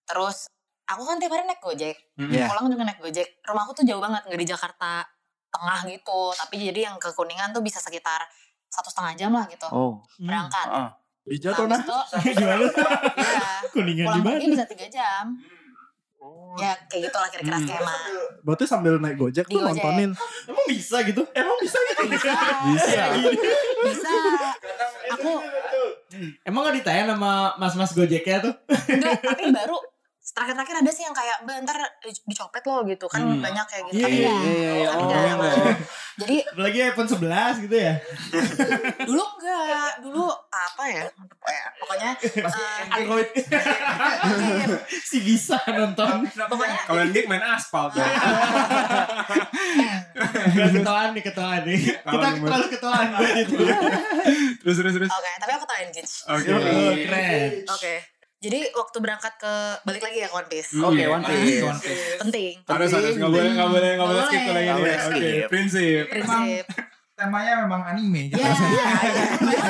[0.03, 0.45] terus
[0.83, 2.27] aku kan tiap hari naik gojek Hmm.
[2.27, 2.45] Iya.
[2.45, 5.05] pulang juga naik gojek rumahku tuh jauh banget nggak di Jakarta
[5.49, 8.21] tengah gitu tapi jadi yang ke kuningan tuh bisa sekitar
[8.67, 9.97] satu setengah jam lah gitu Oh.
[10.15, 10.93] berangkat.
[11.25, 12.21] Hijau Nah, tuh nah.
[12.27, 12.65] Gimana?
[13.15, 14.33] ya Kuningan pulang di mana?
[14.35, 15.25] pergi bisa tiga jam
[16.55, 17.65] ya kayak gitu lah kira-kira Hmm.
[17.65, 17.95] skema
[18.41, 19.77] Berarti sambil naik gojek Di tuh Gojek.
[19.77, 20.11] nontonin.
[20.43, 21.21] Emang bisa gitu?
[21.31, 22.01] Emang bisa gitu?
[22.07, 22.33] bisa
[22.65, 23.03] Bisa.
[23.79, 24.13] bisa
[25.09, 25.31] aku
[26.41, 28.53] Emang gak ditanya sama mas-mas gojeknya tuh?
[28.89, 29.77] enggak tapi baru
[30.29, 31.77] terakhir-terakhir ada sih yang kayak mbak ntar
[32.29, 33.05] dicopet loh gitu.
[33.09, 33.41] Kan Hmm.
[33.41, 33.97] banyak kayak gitu.
[33.97, 34.33] Iya, tapi iya,
[34.93, 35.73] enggak iya,
[36.19, 37.93] jadi Apalagi iPhone 11 gitu ya?
[39.07, 41.03] dulu enggak dulu apa ya
[41.49, 43.29] Ya, pokoknya eh, Android.
[45.01, 46.29] si bisa nonton.
[46.29, 48.05] pokoknya Kalau yang main aspal tuh.
[50.53, 51.79] Gak ketuaan nih, ketuaan nih.
[51.89, 53.07] Kita terlalu ketuaan
[54.61, 55.09] terus terus terus.
[55.09, 56.13] Oke, tapi aku tahu engage.
[56.29, 56.49] Oke.
[56.53, 57.51] Oh, keren.
[57.65, 58.18] Oke.
[58.39, 60.71] Jadi waktu berangkat ke balik lagi ya One Piece.
[60.71, 61.11] Hmm, Oke, iya.
[61.11, 61.59] One Piece.
[61.59, 62.03] One Piece.
[62.23, 62.53] Penting.
[62.63, 65.45] Harus harus nggak boleh nggak boleh nggak boleh skip boleh Oke, skip.
[65.51, 66.03] prinsip.
[66.07, 66.65] Prinsip.
[67.19, 68.39] temanya memang anime gitu.
[68.39, 68.55] Ya,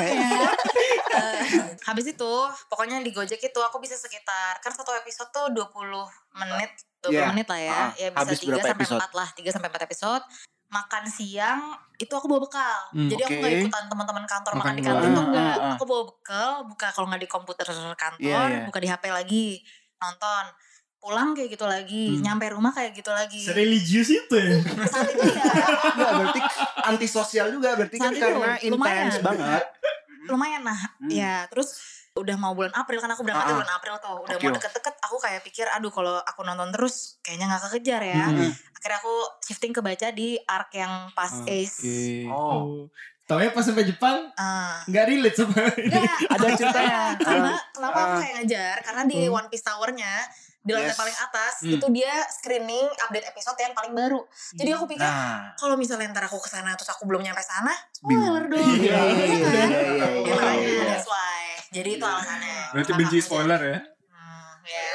[0.06, 0.54] ya.
[1.10, 1.42] Eh,
[1.82, 2.32] habis itu
[2.70, 5.66] pokoknya di Gojek itu aku bisa sekitar kan satu episode tuh 20
[6.38, 6.70] menit
[7.02, 7.26] 20 Iya.
[7.34, 7.74] menit lah ya.
[7.74, 9.00] Ah, ya bisa habis 3 berapa sampai episode?
[9.02, 10.22] 4 lah, 3 sampai 4 episode.
[10.70, 11.60] Makan siang
[11.96, 12.78] itu aku bawa bekal.
[12.90, 13.40] Hmm, Jadi aku oke.
[13.40, 15.12] nggak ikutan teman-teman kantor Makan makan, di kantin luar.
[15.12, 15.44] tuh enggak.
[15.50, 15.72] Ah, ah.
[15.74, 18.60] Aku bawa bekal, buka kalau nggak di komputer kantor, Iya, iya.
[18.64, 19.46] buka di HP lagi,
[19.98, 20.44] nonton.
[20.96, 22.20] Pulang kayak gitu lagi, Hmm.
[22.22, 23.40] nyampe rumah kayak gitu lagi.
[23.40, 24.56] Sereligius itu ya?
[24.84, 25.44] Saat itu ya
[25.90, 26.40] Enggak, berarti
[26.86, 28.96] antisosial juga berarti kan Saat itu, karena lumayan.
[29.02, 29.64] intens banget.
[30.22, 31.10] lumayan nah Hmm.
[31.10, 31.74] ya terus
[32.12, 33.60] udah mau bulan April kan aku berangkatnya Ah, ah.
[33.60, 36.94] bulan April tuh udah Oke, mau deket-deket aku kayak pikir aduh kalau aku nonton terus
[37.20, 38.50] kayaknya nggak kekejar ya Hmm.
[38.50, 42.26] akhirnya aku shifting ke baca di arc yang pas Ace Oke.
[42.26, 42.90] Oh.
[43.22, 44.82] Tau ya pas sampai Jepang Ah.
[44.84, 46.02] nggak relate sama Nggak,
[46.34, 47.00] Ada ceritanya.
[47.16, 48.18] karena kenapa aku Ah.
[48.18, 49.36] kayak ngejar karena di Hmm.
[49.36, 50.12] One Piece Tower-nya
[50.60, 50.98] di lantai Yes.
[50.98, 51.72] paling atas Hmm.
[51.72, 54.20] itu dia screening update episode yang paling baru
[54.52, 57.72] jadi aku pikir Nah, kalau misalnya ntar aku ke sana terus aku belum nyampe sana
[57.90, 59.68] spoiler dong Iya, iya, Iya iya, kan?
[59.68, 60.82] iya, iya, Ya, iya, makanya iya.
[60.86, 63.78] that's why jadi itu alasannya Berarti benci spoiler ya?
[64.06, 64.86] Hmm, ya.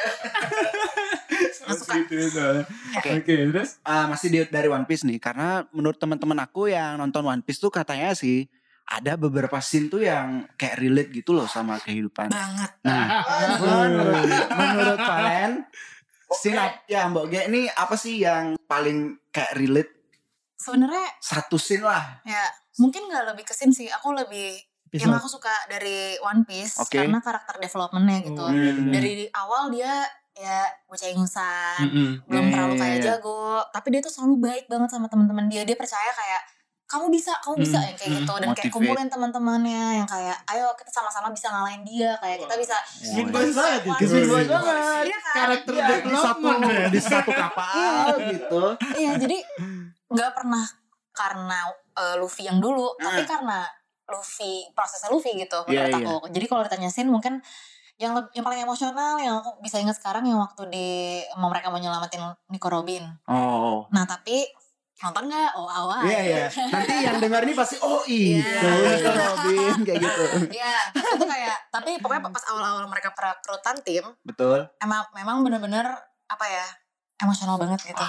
[1.67, 1.93] Suka.
[1.97, 2.61] Gitu ya.
[2.95, 3.09] Oke.
[3.19, 3.81] Oke, terus?
[3.81, 7.57] Ah, masih di, dari One Piece nih karena menurut teman-teman aku yang nonton One Piece
[7.57, 8.45] tuh katanya sih
[8.87, 12.29] ada beberapa scene tuh yang kayak relate gitu loh sama kehidupan.
[12.29, 13.25] banget Nah,
[13.57, 15.51] menurut menurut kalian
[16.31, 18.97] scene ap- ya Mbak Ge ini apa sih yang paling
[19.29, 19.91] kayak relate
[20.55, 22.21] sebenarnya satu scene lah.
[22.23, 22.45] ya
[22.75, 24.57] mungkin nggak lebih kesin sih aku lebih
[24.91, 25.19] yang Episode.
[25.19, 26.97] aku suka dari One Piece Oke.
[26.97, 32.09] karena karakter developmentnya gitu Oh, iya, dari awal dia ya bocah ingusan Mm-mm.
[32.25, 33.05] belum Iya, terlalu iya, kayak iya.
[33.09, 36.41] jago tapi dia tuh selalu baik banget sama teman-teman dia dia percaya kayak
[36.95, 38.73] kamu bisa kamu bisa Hmm, yang kayak hmm, gitu dan kayak motivate.
[38.73, 43.51] kumpulin teman-temannya yang kayak ayo kita sama-sama bisa ngalahin dia kayak kita bisa Sweet boys
[43.51, 43.81] banget.
[43.99, 45.03] Sweet banget.
[45.03, 45.35] Iya kan?
[45.35, 46.47] Karakter Iya, di satu
[46.87, 48.63] di satu kapal gitu.
[48.95, 49.37] Iya, jadi
[50.07, 50.63] nggak pernah
[51.11, 51.59] karena
[51.93, 53.29] eh, Luffy yang dulu, tapi Hmm.
[53.29, 53.59] karena
[54.05, 56.05] Luffy prosesnya Luffy gitu Iya, menurut iya.
[56.05, 56.15] aku.
[56.29, 57.39] Jadi kalau ditanya Sin mungkin
[57.95, 60.87] yang yang paling emosional yang aku bisa ingat sekarang yang waktu di
[61.33, 63.07] mau mereka mau nyelamatin Nico Robin.
[63.25, 63.87] Oh.
[63.89, 64.43] Nah tapi
[65.03, 65.49] nonton nggak?
[65.59, 66.01] Oh awal.
[66.07, 66.45] Iya iya.
[66.47, 68.43] Nanti yang dengar ini pasti oh Iya.
[69.19, 70.23] Robin kayak gitu.
[70.55, 74.63] Iya, itu kayak tapi pokoknya pas awal-awal mereka perekrutan tim Betul.
[74.79, 75.83] emang memang bener-bener
[76.25, 76.65] apa ya
[77.19, 78.05] emosional banget gitu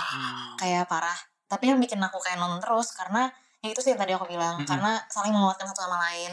[0.58, 3.30] kayak parah tapi yang bikin aku kayak nonton terus karena
[3.62, 4.68] ya itu sih yang tadi aku bilang Mm-mm.
[4.70, 6.32] karena saling menguatkan satu sama lain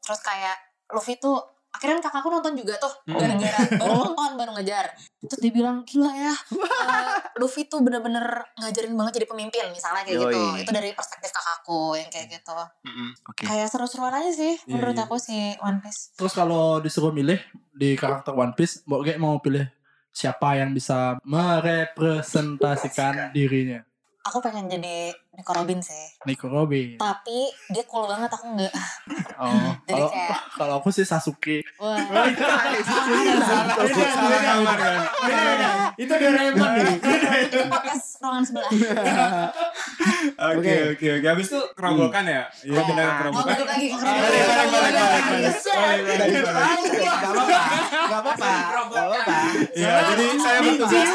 [0.00, 0.56] terus kayak
[0.92, 1.40] Luffy tuh
[1.74, 3.18] akhirnya kakakku nonton juga tuh Mm-mm.
[3.18, 4.86] gara-gara baru nonton baru ngejar
[5.26, 6.34] terus dia bilang gila ya
[6.88, 7.06] eh,
[7.42, 8.22] Luffy tuh bener-bener
[8.62, 10.62] ngajarin banget jadi pemimpin misalnya kayak gitu Yoi.
[10.62, 12.54] itu dari perspektif kakakku yang kayak gitu
[12.86, 13.10] Mm-mm.
[13.26, 13.42] Oke.
[13.42, 15.04] kayak seru-seruan aja sih Iya, menurut iya.
[15.04, 17.42] aku si One Piece Terus kalau disuruh milih
[17.74, 19.66] di karakter One Piece, Mbok Ge mau pilih
[20.14, 23.82] siapa yang bisa merepresentasikan dirinya?
[24.24, 26.16] Aku pengen jadi Nico Robin sih.
[26.24, 26.96] Nico Robin.
[26.96, 28.72] tapi dia cool banget aku enggak.
[29.34, 29.50] Oh,
[29.84, 31.60] Jadi kalau kayak- kalau aku sih Sasuke.
[31.76, 31.98] wah.
[31.98, 34.94] Salah Salah kamar kan.
[35.94, 36.96] Itu Doraemon nih.
[37.44, 38.70] itu podcast ruangan sebelah
[40.34, 41.26] Oke oke oke.
[41.26, 42.42] Habis itu kerobokan ya.
[42.64, 43.54] Iya pindah ke oh, kerobokan.
[43.54, 45.54] balik lagi ke Balik balik balik balik balik.
[45.54, 45.74] kerobokan.
[45.74, 47.62] Balik balik balik.
[48.04, 48.52] Gak apa-apa,
[48.90, 49.36] gak apa-apa.
[49.74, 51.10] Ya, jadi saya bertugas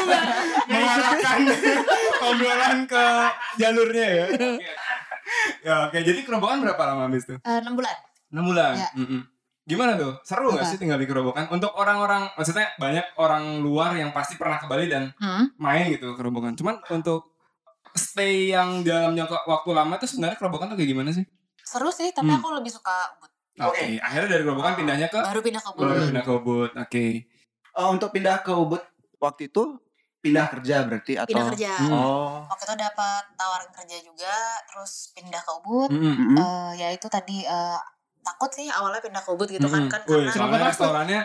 [0.66, 1.40] mengarahkan
[2.28, 3.04] obrolan ke
[3.60, 4.26] jalurnya ya.
[5.62, 5.98] Ya, oke.
[6.02, 7.36] Jadi kerobokan berapa lama habis itu?
[7.40, 7.96] Eh, enam bulan
[8.30, 8.74] 6 bulan.
[8.78, 8.90] Ya.
[9.70, 10.18] Gimana tuh?
[10.26, 11.46] Seru gak sih tinggal di kerobokan?
[11.46, 15.54] Untuk orang-orang, maksudnya banyak orang luar yang pasti pernah ke Bali dan hmm.
[15.62, 16.58] main gitu ke kerobokan.
[16.58, 17.29] Cuman untuk
[18.00, 21.24] stay yang dalam jangka waktu lama tuh sebenarnya kerobokan tuh kayak gimana sih?
[21.62, 22.40] seru sih tapi Hmm.
[22.40, 26.08] aku lebih suka Ubud Oke, akhirnya dari kerobokan pindahnya ke baru pindah ke baru Ubud
[26.08, 26.70] pindah ke Ubud.
[26.74, 27.06] Oke.
[27.72, 28.80] Oh, untuk pindah ke Ubud
[29.18, 29.76] waktu itu
[30.18, 31.92] pindah kerja berarti atau pindah kerja Hmm.
[31.92, 32.36] Oh.
[32.46, 36.08] waktu itu dapat tawaran kerja juga terus pindah ke Ubud Mm-mm.
[36.10, 36.36] Mm-mm.
[36.36, 37.78] Eh, ya itu tadi eh,
[38.20, 39.92] takut sih awalnya pindah ke Ubud gitu kan Mm-mm.
[39.92, 41.20] kan Wih, karena soalnya restorannya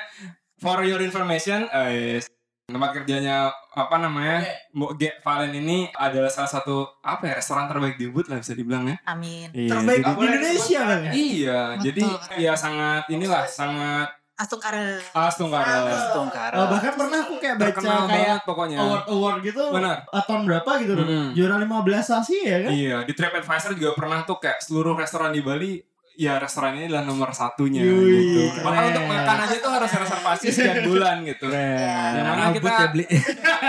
[0.55, 2.19] for your information, eh,
[2.65, 4.41] tempat kerjanya apa namanya
[4.73, 8.58] Mbok G Valen ini adalah salah satu apa ya restoran terbaik di Ubud lah bisa
[8.58, 8.97] dibilang ya.
[9.06, 11.12] amin Iya, Terbaik jadi- di Indonesia bang ya.
[11.13, 12.04] Iya, Betul, jadi
[12.41, 16.12] ya sangat inilah sangat Astung Kare Astung Kara.
[16.12, 16.56] Tongkara.
[16.58, 18.78] Oh, bahkan pernah aku kayak baca Terkenal kayak banget pokoknya.
[18.78, 19.63] award award gitu.
[19.71, 19.97] Benar.
[20.10, 21.06] ah, tahun berapa gitu loh.
[21.08, 21.25] Mm-mm.
[21.32, 21.71] Juara 15
[22.12, 22.71] Asia ya kan?
[22.73, 25.80] Iya, di TripAdvisor juga pernah tuh kayak seluruh restoran di Bali
[26.15, 28.41] ya restoran ini adalah nomor satunya Yui, gitu.
[28.56, 28.63] keren.
[28.63, 31.45] Bahkan untuk makan aja tuh harus reservasi sekian bulan gitu.
[31.51, 33.06] Yang mana Albut kita ya beli.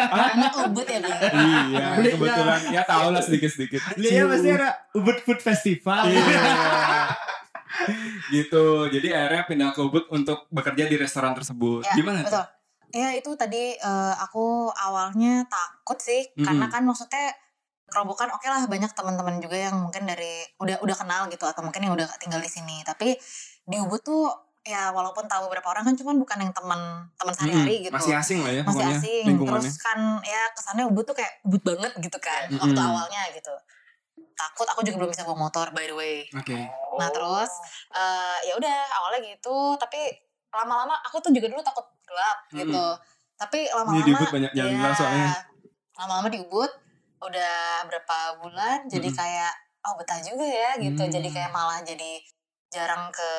[0.06, 3.80] anak Ubud ya bang iya Beli kebetulan ya tahu lah sedikit sedikit.
[3.94, 6.02] Beli ya pasti ada Ubud Food Festival.
[6.06, 6.40] Iya.
[8.32, 8.64] gitu.
[8.88, 11.84] Jadi akhirnya pindah ke Ubud untuk bekerja di restoran tersebut.
[11.84, 12.30] Ya, Gimana tuh?
[12.30, 12.44] betul.
[12.94, 16.46] Ya itu tadi eh, aku awalnya takut sih Mm-mm.
[16.46, 17.34] karena kan maksudnya
[17.86, 21.86] kerobokan oke lah banyak teman-teman juga yang mungkin dari udah udah kenal gitu atau mungkin
[21.86, 23.14] yang udah tinggal di sini tapi
[23.66, 24.26] di Ubud tuh
[24.66, 27.86] ya walaupun tahu beberapa orang kan cuman bukan yang teman teman sehari-hari Mm-mm.
[27.86, 31.32] gitu Masih asing lah ya masih pokoknya asing terus kan ya kesannya Ubud tuh kayak
[31.46, 32.90] Ubud banget gitu kan waktu Mm-mm.
[32.90, 33.54] awalnya gitu
[34.36, 36.58] takut aku juga belum bisa bawa motor by the way Oke.
[36.98, 37.50] Nah terus
[37.94, 42.86] eh, ya udah awalnya gitu tapi lama-lama aku tuh juga dulu takut gelap gitu.
[43.36, 45.28] Tapi lama-lama di Ubud banyak jalan ya, soalnya.
[45.96, 46.70] Lama-lama di Ubud
[47.18, 49.16] udah berapa bulan jadi Mm-mm.
[49.16, 49.52] kayak
[49.82, 50.98] oh betah juga ya gitu.
[50.98, 51.12] Hmm.
[51.12, 52.18] Jadi kayak malah jadi
[52.68, 53.32] jarang ke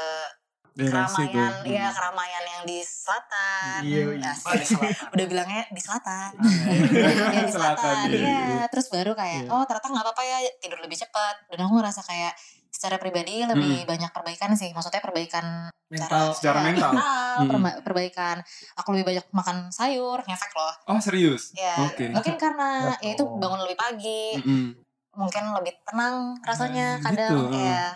[0.74, 1.34] Daerah situ.
[1.34, 1.74] keramaian Hmm.
[1.74, 3.80] ya keramaian yang di selatan.
[3.82, 4.30] Iya, iya.
[4.30, 4.78] Asik.
[5.14, 6.32] udah bilangnya di selatan.
[6.38, 8.06] ya di Selatan, selatan.
[8.14, 8.38] iya.
[8.54, 9.52] Iya, terus baru kayak Iya.
[9.52, 12.34] oh ternyata nggak apa-apa ya tidur lebih cepat dan aku ngerasa kayak
[12.78, 14.70] secara pribadi lebih banyak perbaikan sih.
[14.70, 16.30] Maksudnya perbaikan Mental.
[16.30, 16.92] Secara ya, mental.
[16.92, 17.48] mental, Mm.
[17.50, 18.36] perba- perbaikan.
[18.76, 20.74] Aku lebih banyak makan sayur, ngefek loh.
[20.86, 21.50] Oh serius?
[21.54, 22.06] Ya, Oke.
[22.08, 24.78] mungkin karena ya itu bangun lebih pagi, Mm-mm.
[25.12, 27.96] mungkin lebih tenang rasanya Hmm, kadang gitu, ya.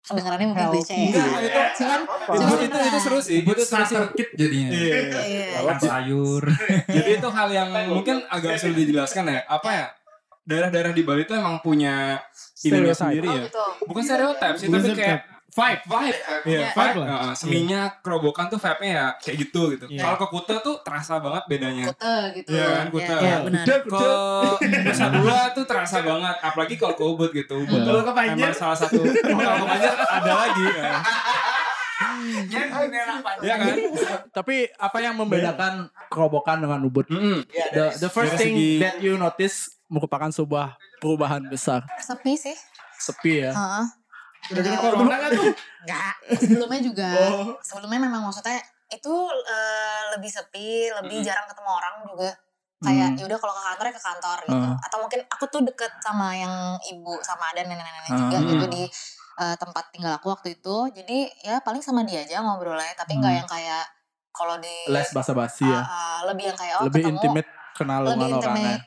[0.00, 0.80] Kedengarannya mungkin Healthy.
[0.80, 1.04] klise ya.
[1.04, 3.38] Enggak, itu Cuman itu, Cuman itu, itu seru sih.
[3.38, 3.66] Itu seru sih.
[3.86, 4.68] starter kit jadinya.
[4.72, 4.96] Iya.
[5.22, 5.46] Iya.
[5.60, 6.44] Makan sayur.
[6.88, 9.40] Jadi itu hal yang mungkin agak sulit dijelaskan ya.
[9.46, 9.86] Apa ya?
[10.48, 12.16] Daerah-daerah di Bali itu emang punya
[12.58, 13.44] ininya sendiri Oh ya.
[13.44, 13.64] gitu.
[13.84, 16.16] Bukan stereotip sih, tapi kayak vibe, vibe.
[16.16, 16.66] Iya, Iya.
[16.66, 16.74] vibe.
[16.74, 17.08] Vibe lah.
[17.10, 19.84] Heeh, seninya kerobokan tuh vibe-nya ya kayak gitu gitu.
[19.86, 20.00] Iya.
[20.00, 21.84] Kalau ke Kuta tuh terasa banget bedanya.
[21.86, 22.48] Kute gitu.
[22.50, 23.14] Iya kan, Kute.
[23.14, 23.64] Iya, benar.
[23.68, 24.10] Ke
[24.82, 27.54] Nusa Dua tuh terasa banget, apalagi kalau ke Ubud gitu.
[27.60, 27.92] Ubud Iya.
[28.00, 29.04] Tuh emang salah satu.
[29.04, 30.64] Kalau ke ada lagi.
[30.64, 30.92] ya.
[33.38, 33.74] Iya kan?
[34.30, 37.06] Tapi apa yang membedakan kerobokan dengan Ubud?
[37.08, 37.44] Mm-mm.
[37.72, 41.84] The, the first thing that you notice merupakan sebuah perubahan besar.
[41.98, 42.56] Sepi sih.
[42.94, 43.52] Sepi ya.
[43.52, 43.84] Heeh.
[44.48, 45.50] Gara-gara corona kan tuh.
[45.82, 47.08] Enggak, sebelumnya juga.
[47.34, 47.46] Oh.
[47.60, 48.56] Sebelumnya memang maksudnya
[48.88, 51.26] itu eh, lebih sepi, lebih Mm-mm.
[51.26, 52.30] jarang ketemu orang juga.
[52.78, 53.18] Kayak Hmm.
[53.18, 54.66] ya udah kalau ke kantor ya ke kantor gitu.
[54.70, 54.76] Ah.
[54.78, 56.54] Atau mungkin aku tuh deket sama yang
[56.86, 58.18] ibu sama ada nenek-nenek Ah.
[58.22, 58.46] juga Mm.
[58.48, 58.82] gitu di
[59.38, 60.76] eh, tempat tinggal aku waktu itu.
[60.94, 63.40] Jadi ya paling sama dia aja ngobrolnya, tapi nggak Hmm.
[63.42, 63.84] yang kayak
[64.30, 65.78] kalau di Les basa-basi ya.
[65.78, 68.78] Ah, ah, lebih yang kayak oh Lebih ketemu intimate kenal lebih dengan orangnya.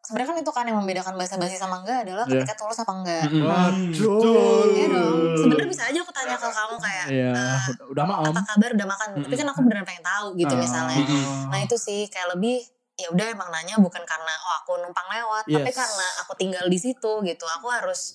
[0.00, 2.40] Sebenarnya kan itu kan yang membedakan bahasa basi sama enggak adalah Iya.
[2.40, 3.22] ketika tulus apa enggak.
[3.26, 3.44] Mm-mm.
[3.44, 4.64] Waduh.
[4.70, 5.16] Iya dong.
[5.36, 8.26] Sebenarnya bisa aja aku tanya ke kamu kayak Iya, eh, udah, udah mah om.
[8.26, 10.58] apa kabar udah makan tapi kan aku beneran pengen tahu gitu Ah.
[10.58, 11.48] misalnya Mm-mm.
[11.48, 15.44] nah itu sih kayak lebih ya udah emang nanya bukan karena oh aku numpang lewat
[15.46, 15.76] tapi Yes.
[15.78, 18.12] karena aku tinggal di situ gitu aku harus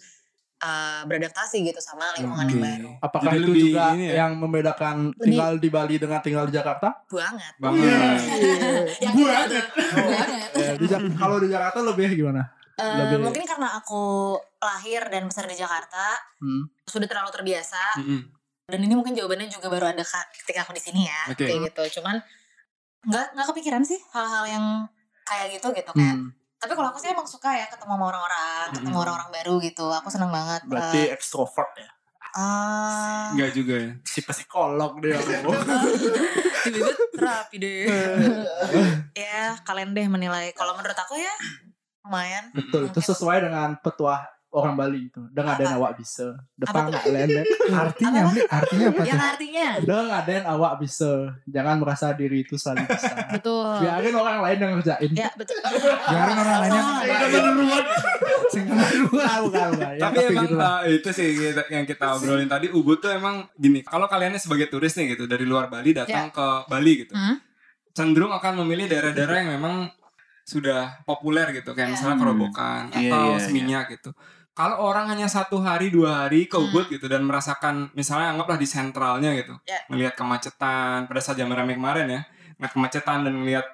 [0.65, 2.65] eh, beradaptasi gitu sama lingkungan yang Oke.
[2.65, 4.13] baru Apakah Jadi itu lebih juga ini ya?
[4.19, 6.87] yang membedakan Lebih- tinggal di Bali dengan tinggal di Jakarta?
[7.05, 8.17] banget Banget.
[9.03, 9.49] ya banget
[9.85, 12.41] banget Eh, di Jak- kalau di Jakarta lebih gimana?
[12.75, 16.65] Eh, lebih- mungkin karena aku lahir dan besar di Jakarta Hmm.
[16.83, 18.21] sudah terlalu terbiasa Mm-mm.
[18.65, 21.45] dan ini mungkin jawabannya juga baru ada ka- ketika aku di sini ya Oke.
[21.45, 22.17] kayak gitu cuman
[23.03, 24.65] nggak nggak kepikiran sih hal-hal yang
[25.23, 26.33] kayak gitu gitu kayak Hmm.
[26.65, 29.03] Tapi kalau aku sih emang suka ya ketemu sama orang-orang ketemu Mm-mm.
[29.05, 31.89] orang-orang baru gitu aku seneng banget Berarti Eh, ekstrovert ya.
[32.33, 33.91] ah Enggak juga ya.
[34.01, 35.21] Si psikolog dia.
[36.65, 37.85] tiba-tiba terapi deh
[39.21, 41.29] ya kalian deh menilai kalau menurut aku ya
[42.01, 44.25] lumayan Betul, itu sesuai dengan petuah
[44.55, 45.19] orang Bali itu.
[45.19, 45.77] Udah ngadain Apa?
[45.77, 46.27] awak bisa.
[46.55, 47.45] Depan nggak lendek.
[47.83, 48.39] Artinya, Apa?
[48.55, 51.11] Artinya apa yang artinya Udah ngadain awak bisa.
[51.45, 53.11] Jangan merasa diri itu selalu bisa.
[53.29, 55.09] betul Biarin orang lain yang ngerjain.
[55.11, 55.59] ya betul
[56.07, 56.89] Biarin orang lain yang-
[58.55, 59.91] Oh, bukan, bukan.
[59.91, 61.27] Ya, tapi, emang gitu uh, itu sih
[61.67, 65.43] yang kita obrolin tadi Ubud tuh emang gini kalau kaliannya sebagai turis nih gitu dari
[65.43, 67.37] luar Bali datang ke Bali gitu Hmm.
[67.91, 69.87] cenderung akan memilih daerah-daerah yang memang
[70.43, 71.91] sudah populer gitu kayak Ya.
[71.91, 74.09] misalnya Kerobokan Iya, atau iya, Seminyak gitu
[74.55, 76.65] kalau orang hanya satu hari dua hari ke Hmm.
[76.65, 79.83] Ubud gitu dan merasakan misalnya anggaplah di sentralnya gitu Ya.
[79.87, 82.21] melihat kemacetan pada saat jam rame kemarin ya
[82.55, 83.67] ngeliat kemacetan dan melihat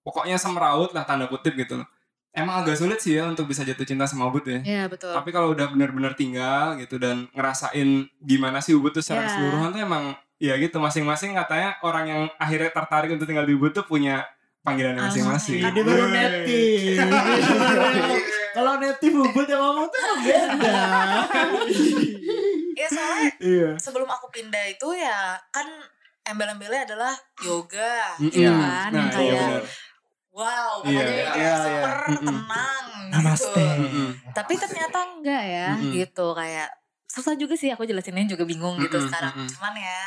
[0.00, 1.88] pokoknya semeraut lah tanda kutip gitu loh
[2.32, 5.28] emang agak sulit sih ya untuk bisa jatuh cinta sama Ubud ya ya betul tapi
[5.28, 9.26] kalau udah benar-benar tinggal gitu dan ngerasain gimana sih Ubud tuh secara Ya.
[9.28, 10.04] keseluruhan tuh emang
[10.38, 14.22] ya gitu masing-masing katanya orang yang akhirnya tertarik untuk tinggal di Ubud tuh punya
[14.62, 15.58] panggilannya masing-masing.
[15.58, 15.74] Alasannya.
[15.74, 16.04] Ini baru
[16.46, 16.98] Wih.
[18.52, 20.80] Kalau netif bubut yang ngomong tuh beda.
[22.72, 23.70] ya soalnya Iya.
[23.76, 25.66] sebelum aku pindah itu ya kan
[26.24, 28.30] embel-embelnya adalah yoga Mm-mm.
[28.30, 29.46] gitu kan Nah, iya
[30.30, 31.54] wow Iya, iya, kayak iya.
[31.58, 32.24] super Mm-mm.
[32.24, 33.44] tenang Namaste.
[33.46, 34.08] gitu Mm-mm.
[34.32, 35.92] tapi ternyata enggak ya Mm-mm.
[35.94, 36.68] gitu kayak
[37.06, 39.50] susah juga sih aku jelasinnya juga bingung gitu Mm-mm, sekarang mm-mm.
[39.50, 40.02] cuman ya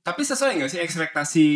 [0.00, 1.46] Tapi sesuai nggak sih ekspektasi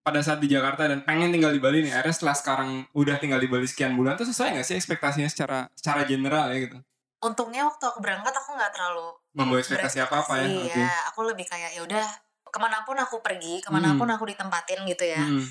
[0.00, 1.92] pada saat di Jakarta dan pengen tinggal di Bali nih?
[1.92, 5.68] Akhirnya setelah sekarang udah tinggal di Bali sekian bulan tuh sesuai nggak sih ekspektasinya secara
[5.72, 6.78] secara general ya gitu?
[7.20, 10.48] untungnya waktu aku berangkat aku nggak terlalu Membawa ekspektasi apa-apa ya?
[10.48, 10.80] berekspektasi, Oke.
[10.80, 12.06] ya aku lebih kayak ya udah
[12.48, 15.44] ke mana pun aku pergi ke mana pun aku ditempatin gitu ya Mm-mm.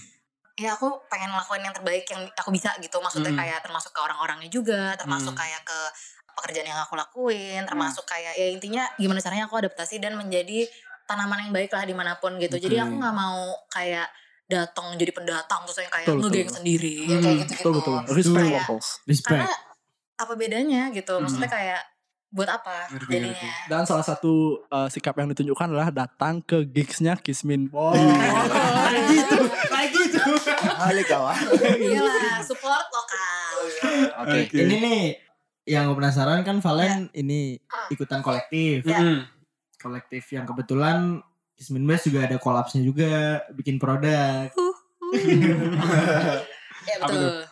[0.57, 3.39] ya aku pengen ngelakuin yang terbaik yang aku bisa gitu maksudnya Mm.
[3.39, 5.39] kayak termasuk ke orang-orangnya juga termasuk Mm.
[5.45, 5.79] kayak ke
[6.41, 10.65] pekerjaan yang aku lakuin termasuk kayak ya intinya gimana caranya aku adaptasi dan menjadi
[11.05, 12.83] tanaman yang baik lah di mana pun gitu jadi Oke.
[12.89, 14.09] aku nggak mau kayak
[14.49, 17.97] datang jadi pendatang terus yang kayak ngegeng sendiri yang Mm, kayak gitu gitu Betul betul.
[18.11, 18.81] Respect Kayak-.
[19.05, 19.29] Respect.
[19.39, 19.57] karena
[20.17, 21.55] apa bedanya gitu maksudnya Hmm.
[21.55, 21.81] kayak
[22.29, 24.33] buat apa Ngerti, jadinya Dan salah satu
[24.67, 27.69] uh, sikap yang ditunjukkan adalah datang ke gigsnya Kismin.
[27.69, 27.93] Wow.
[29.07, 29.37] gitu.
[29.65, 30.21] Kayak gitu.
[30.75, 31.37] Kali kawan.
[31.79, 33.53] iyalah support lokal
[34.19, 34.45] Oke.
[34.45, 34.55] Oke.
[34.55, 35.01] Ini nih
[35.67, 37.57] yang gue penasaran kan Valen ini
[37.87, 38.81] ikutan kolektif.
[38.83, 38.97] Ya.
[38.99, 39.25] Mm-mm.
[39.75, 41.25] Kolektif yang kebetulan
[41.59, 44.47] Kismin Best juga ada kolapsnya juga bikin produk.
[46.87, 47.43] ya betul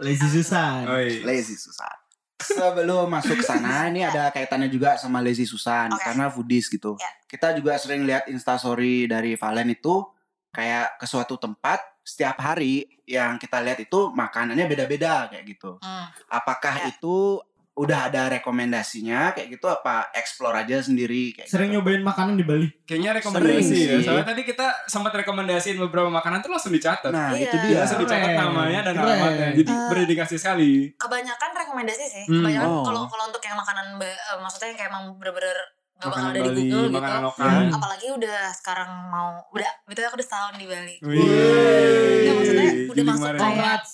[0.00, 0.88] Lazy Susan.
[0.88, 1.20] Oi.
[1.20, 1.92] Lazy Susan.
[2.40, 6.00] Sebelum masuk ke sana ini ada kaitannya juga sama Lazy Susan Oke.
[6.00, 6.96] karena foodies gitu.
[6.96, 7.12] Ya.
[7.28, 10.08] Kita juga sering lihat instastory dari Valen itu
[10.48, 15.76] kayak ke suatu tempat setiap hari yang kita lihat itu makanannya beda-beda kayak gitu.
[15.84, 16.08] Hmm.
[16.32, 16.96] Apakah Ya.
[16.96, 21.80] itu udah ada rekomendasinya kayak gitu apa explore aja sendiri kayak Sering gitu.
[21.80, 22.68] nyobain makanan di Bali.
[22.82, 23.96] Kayaknya rekomendasi Sering ya.
[23.96, 24.04] sih.
[24.04, 27.08] Soalnya tadi kita sempat rekomendasiin beberapa makanan tuh langsung dicatat.
[27.08, 27.46] Nah, Iya.
[27.46, 29.06] itu Dia langsung dicatat namanya dan Keren.
[29.06, 29.48] alamatnya.
[29.54, 30.72] Jadi Eh, berdedikasi sekali.
[30.94, 32.36] kebanyakan rekomendasi sih Hmm.
[32.38, 32.84] kebanyakan Oh.
[32.84, 35.56] kalau kalau untuk yang makanan eh, maksudnya yang kayak emang bener-bener
[35.96, 37.44] gak bakal Makanan ada di Bali, Google gitu makanan lokal.
[37.46, 37.70] Hmm.
[37.70, 41.20] apalagi udah sekarang mau udah betul aku udah setahun di Bali Wih.
[41.20, 43.40] Nggak, maksudnya udah Jadi masuk Keren.
[43.40, 43.90] Congrats.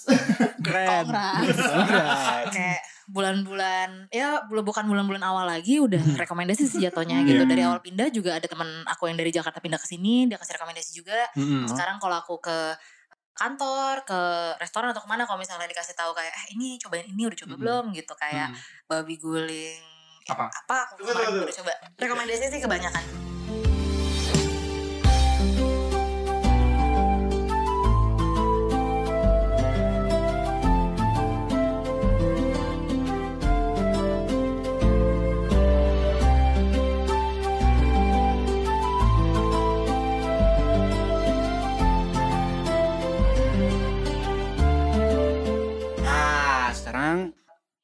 [2.49, 2.81] kayak
[3.17, 7.49] bulan-bulan ya belum bukan bulan-bulan awal lagi udah rekomendasi sih jatuhnya gitu Iya.
[7.49, 10.55] dari awal pindah juga ada teman aku yang dari Jakarta pindah ke sini dia kasih
[10.55, 11.65] rekomendasi juga Mm-mm.
[11.65, 12.59] sekarang kalau aku ke
[13.33, 14.21] kantor ke
[14.57, 17.49] restoran atau ke mana kalau misalnya dikasih tahu kayak eh ini cobain ini udah coba
[17.51, 17.63] Mm-mm.
[17.65, 18.57] belum gitu kayak Mm.
[18.87, 19.85] babi guling
[20.27, 20.51] Apa?
[20.51, 21.73] Apa aku kemarin udah coba.
[21.95, 23.36] Rekomendasi sih kebanyakan.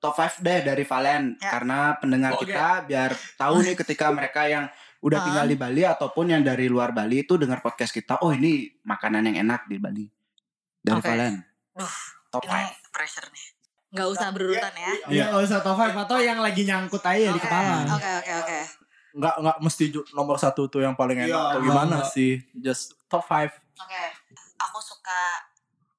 [0.02, 1.50] Top 5 deh dari Valen Ya.
[1.50, 2.44] karena pendengar Oke.
[2.44, 4.66] kita biar tahu nih ketika mereka yang
[4.98, 5.24] udah Ah.
[5.24, 9.22] tinggal di Bali ataupun yang dari luar Bali itu dengar podcast kita, oh ini makanan
[9.24, 10.06] yang enak di Bali.
[10.76, 11.06] Dari Oke.
[11.06, 11.34] Valen.
[11.72, 11.94] Duh,
[12.28, 12.90] Top Ini 5.
[12.90, 13.46] pressure nih.
[13.92, 14.92] Gak usah berurutan ya.
[15.06, 17.76] Iya, nggak usah top 5 atau yang lagi nyangkut aja di Oke, kepala.
[17.92, 18.58] Oke, oke, oke.
[19.12, 22.08] Nggak nggak mesti nomor satu tuh yang paling enak Iya, atau gimana enggak.
[22.08, 22.40] sih?
[22.54, 24.02] Just top 5 Oke.
[24.60, 25.20] Aku suka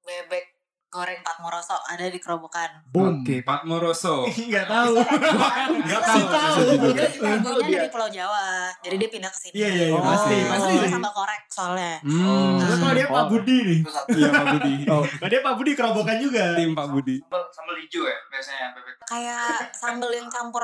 [0.02, 0.53] bebek
[0.94, 2.70] goreng Pat Moroso ada di Kerobokan.
[2.94, 3.26] Boom.
[3.26, 4.22] Oke, Pak Moroso.
[4.46, 4.94] Enggak tahu.
[5.74, 6.22] Enggak tahu.
[6.30, 6.58] tahu.
[6.94, 9.54] Dia ibunya dari Pulau Jawa, jadi dia pindah ke sini.
[9.58, 10.06] Iya, iya, iya, Oh.
[10.06, 10.46] pasti, Oh.
[10.54, 10.74] pasti.
[10.86, 11.98] Sambal korek soalnya.
[12.06, 12.62] Hmm.
[12.62, 13.80] Terus kalau dia Pak Budi nih.
[14.14, 14.74] Iya Pak Budi.
[14.94, 15.02] Oh.
[15.02, 16.54] Kalau dia Pak Budi kerobokan juga.
[16.54, 17.16] Tim Pak Budi.
[17.50, 18.94] Sambal hijau ya biasanya bebek.
[19.10, 20.62] Kayak sambal yang campur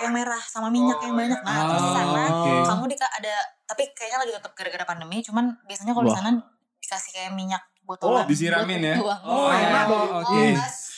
[0.00, 1.40] yang merah sama minyak yang banyak.
[1.44, 2.24] Nah, terus di Oh, sana
[2.64, 3.34] kamu di ada
[3.66, 6.30] tapi kayaknya lagi tutup gara-gara pandemi, cuman biasanya kalau di sana
[6.78, 8.24] dikasih kayak minyak botolan.
[8.24, 8.96] Oh, disiramin ya?
[8.98, 9.20] buang.
[9.22, 9.62] Oh, Buang.
[9.62, 9.86] enak.
[10.26, 10.46] Oke.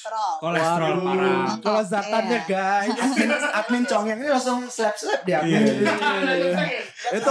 [0.08, 0.32] Kolesterol.
[0.40, 1.56] Kolesterol Waduh, parah.
[1.58, 2.48] Kelezatannya Iya.
[2.48, 2.90] guys.
[2.90, 5.38] admin, admin congeng ini langsung slap slap dia.
[5.40, 5.58] Iya,
[7.10, 7.30] itu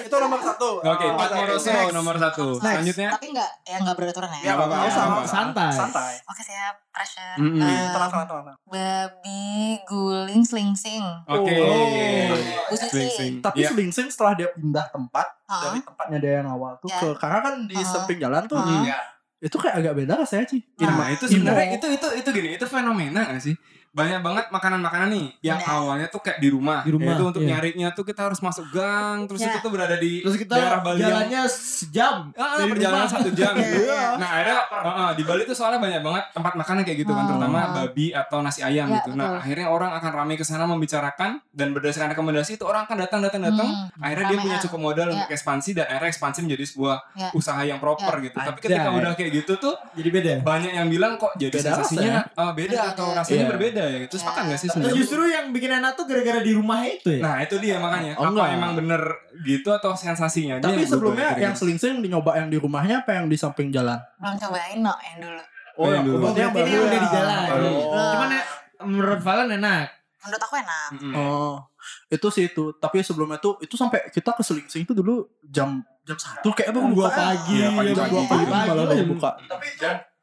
[0.00, 0.70] itu nomor satu.
[0.80, 1.92] Oke, Oh, Pak Moroso next.
[1.92, 2.46] nomor satu.
[2.52, 2.62] Next.
[2.64, 3.08] Selanjutnya.
[3.12, 4.40] Tapi enggak, ya enggak beraturan ya.
[4.40, 5.04] Ya, apa-apa, nggak usah.
[5.24, 5.70] Santai.
[5.70, 6.12] Santai.
[6.24, 7.34] Oke siap, pressure.
[7.36, 7.60] Mm-mm.
[7.60, 8.56] Eh, Tenang, tenang, tenang.
[8.64, 9.44] babi
[9.84, 11.04] guling selingsing.
[11.24, 11.56] Oke.
[11.56, 12.36] Oh.
[12.70, 13.40] Sling-sling.
[13.40, 13.68] Tapi Iya.
[13.70, 16.98] selingsing setelah dia pindah tempat dari tempatnya dia yang awal tuh Ya.
[16.98, 18.60] ke karena kan di samping jalan tuh.
[18.60, 18.98] Iya.
[19.38, 20.60] Itu kayak agak beda rasanya sih.
[20.82, 23.54] Nah, itu sebenarnya itu itu itu gini, itu fenomena gak sih?
[23.90, 25.74] Banyak banget makanan-makanan nih yang Benar.
[25.74, 26.80] awalnya tuh kayak di rumah.
[26.82, 27.56] Di rumah, Itu untuk iya.
[27.56, 29.50] nyarinya tuh kita harus masuk gang, terus Ya.
[29.50, 32.14] itu tuh berada di Terus kita daerah Bali yang jalannya sejam.
[32.32, 33.14] Ah, dari perjalanan rumah.
[33.14, 33.54] satu jam.
[33.78, 34.02] Iya.
[34.16, 37.20] Nah, akhirnya uh, uh, di Bali tuh soalnya banyak banget tempat makan kayak gitu kan,
[37.20, 37.30] Hmm.
[37.30, 39.10] terutama babi atau nasi ayam Ya, gitu.
[39.12, 39.38] Nah, betul.
[39.40, 43.42] akhirnya orang akan ramai ke sana membicarakan dan berdasarkan rekomendasi itu orang akan datang datang
[43.42, 43.68] datang.
[43.68, 44.62] Hmm, Akhirnya dia ramai, punya ah.
[44.62, 45.14] cukup modal Ya.
[45.16, 47.28] untuk ekspansi dan akhirnya ekspansi menjadi sebuah Ya.
[47.32, 48.36] usaha yang proper gitu.
[48.36, 50.32] Tapi ketika udah kayak gitu tuh Jadi beda.
[50.40, 52.82] banyak yang bilang kok jadi Beda sensasinya uh, beda Beda.
[52.92, 53.50] atau rasanya Iya.
[53.80, 54.08] Berbeda ya.
[54.10, 54.48] Sepakat Ya.
[54.48, 54.96] gak sih Terus sebenarnya?
[54.96, 57.20] justru yang bikin enak tuh gara-gara di rumahnya itu ya.
[57.20, 58.12] Nah, itu dia makanya.
[58.14, 58.48] Oh, Apa enggak.
[58.52, 59.02] emang bener
[59.40, 60.54] gitu atau sensasinya?
[60.56, 63.68] Dia Tapi yang sebelumnya berubah, yang selingsing nyoba yang di rumahnya apa yang di samping
[63.68, 63.98] jalan?
[64.18, 65.42] Belum cobain no yang dulu.
[65.78, 66.16] Oh, yang dulu.
[66.20, 67.46] Oh, berarti ini udah di jalan.
[67.54, 68.10] Oh.
[68.12, 68.42] Cuman ya,
[68.80, 69.86] menurut Valen enak.
[70.18, 70.88] Menurut aku enak.
[71.14, 71.54] Oh,
[72.08, 72.74] itu sih itu.
[72.74, 76.90] Tapi sebelumnya tuh itu sampai kita ke Selingsing itu dulu jam jam satu kayak baru
[76.90, 79.30] Dua pagi, Iya, pagi, jam pagi, dua pagi, jam- buka.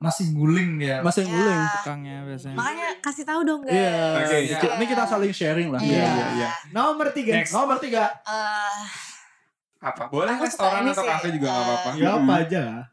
[0.06, 0.98] Masih nguling dia.
[1.02, 1.30] Masih Ya.
[1.30, 1.62] nguling.
[1.74, 2.56] Tukangnya biasanya.
[2.56, 3.74] Makanya kasih tahu dong guys.
[3.74, 3.98] Iya.
[4.16, 4.60] Oke, Ini- iya.
[4.78, 5.82] Ini kita saling sharing lah.
[5.82, 6.06] Iya.
[6.06, 6.50] iya, iya.
[6.70, 7.32] Nomor tiga.
[7.34, 7.52] Next.
[7.52, 8.04] Nomor tiga.
[8.22, 8.80] Eh,
[9.82, 10.10] Apa?
[10.10, 11.90] Boleh restoran atau sih, kafe juga nggak eh, apa-apa.
[11.96, 12.86] Ya apa aja lah.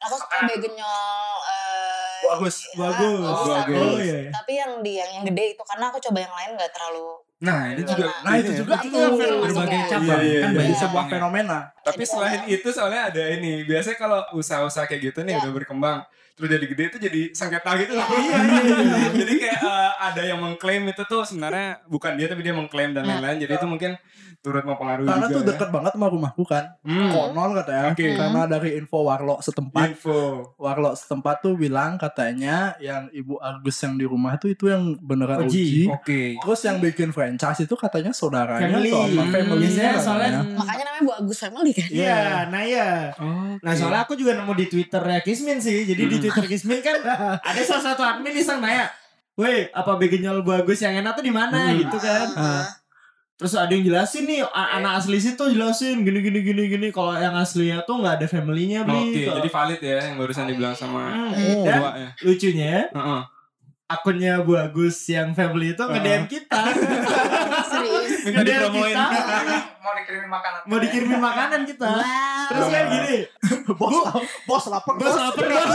[0.00, 3.76] aku suka begenyol eh, Bagus, bagus, oh, bagus.
[3.76, 4.18] Oh iya.
[4.24, 4.30] iya.
[4.30, 7.72] Tapi yang di yang yang gede itu karena aku coba yang lain nggak terlalu Nah,
[7.72, 8.04] ini juga.
[8.20, 9.16] Nah, itu juga Itu tuh.
[9.16, 10.04] berbagai Iya, cabang.
[10.04, 10.58] iya, iya, kan iya.
[10.60, 11.58] banyak sebuah fenomena.
[11.80, 13.64] Tapi selain itu soalnya ada ini.
[13.64, 15.40] Biasanya kalau usaha-usaha kayak gitu nih Ya.
[15.40, 15.98] udah berkembang
[16.32, 18.06] terus jadi gede itu jadi sengketa gitu loh.
[18.06, 19.08] Iya, iya, iya.
[19.20, 23.02] jadi kayak eh, ada yang mengklaim itu tuh sebenarnya bukan dia tapi dia mengklaim dan
[23.02, 23.16] Ya.
[23.16, 23.38] lain-lain.
[23.40, 23.92] Jadi itu mungkin
[24.40, 25.34] turut mempengaruhi Karena juga.
[25.34, 25.48] tuh ya.
[25.52, 26.64] dekat banget sama rumahku kan.
[26.80, 27.10] Hmm.
[27.10, 27.92] Konon katanya.
[27.92, 28.06] Oke.
[28.10, 29.86] Karena dari info warlock setempat.
[29.90, 30.18] Info.
[30.56, 35.44] Warlock setempat tuh bilang katanya yang Ibu Agus yang di rumah itu itu yang beneran
[35.44, 35.52] Oji.
[35.52, 35.80] Oji.
[35.90, 36.20] Oke.
[36.38, 38.88] Terus yang bikin franchise itu katanya saudaranya Family.
[38.88, 41.88] atau apa family Biasanya soalnya Makanya namanya Bu Agus Family kan.
[41.90, 42.88] Iya, nah iya.
[43.16, 45.84] Oh, Nah soalnya aku juga nemu di Twitternya Kismin sih.
[45.84, 46.96] Jadi di Twitter Kismin kan
[47.40, 48.86] ada salah satu admin iseng nanya,
[49.32, 51.78] Woi, apa begenyol bagus yang enak tuh di mana Hmm.
[51.78, 52.26] gitu kan?
[52.34, 52.66] Ah.
[53.34, 56.88] Terus ada yang jelasin nih, a- anak asli situ jelasin gini gini gini gini.
[56.90, 59.24] Kalau yang aslinya tuh nggak ada family-nya Oke, beli.
[59.24, 61.32] jadi valid ya yang barusan dibilang sama Hmm.
[61.32, 61.64] Oh.
[61.64, 62.08] Dan ya.
[62.20, 63.20] lucunya Heeh.
[63.90, 66.60] Akunnya Bu Agus yang family itu nge DM kita.
[67.74, 68.10] Serius.
[68.22, 68.94] Minta Nge-DM dipromoin.
[68.94, 69.06] kita,
[69.80, 70.60] Mau dikirimin makanan.
[70.70, 71.88] Mau dikirimin makanan kita.
[71.90, 72.48] Wow.
[72.50, 73.16] Terus kan gini,
[73.80, 73.96] bos,
[74.46, 75.74] bos lapar bos lapar bos.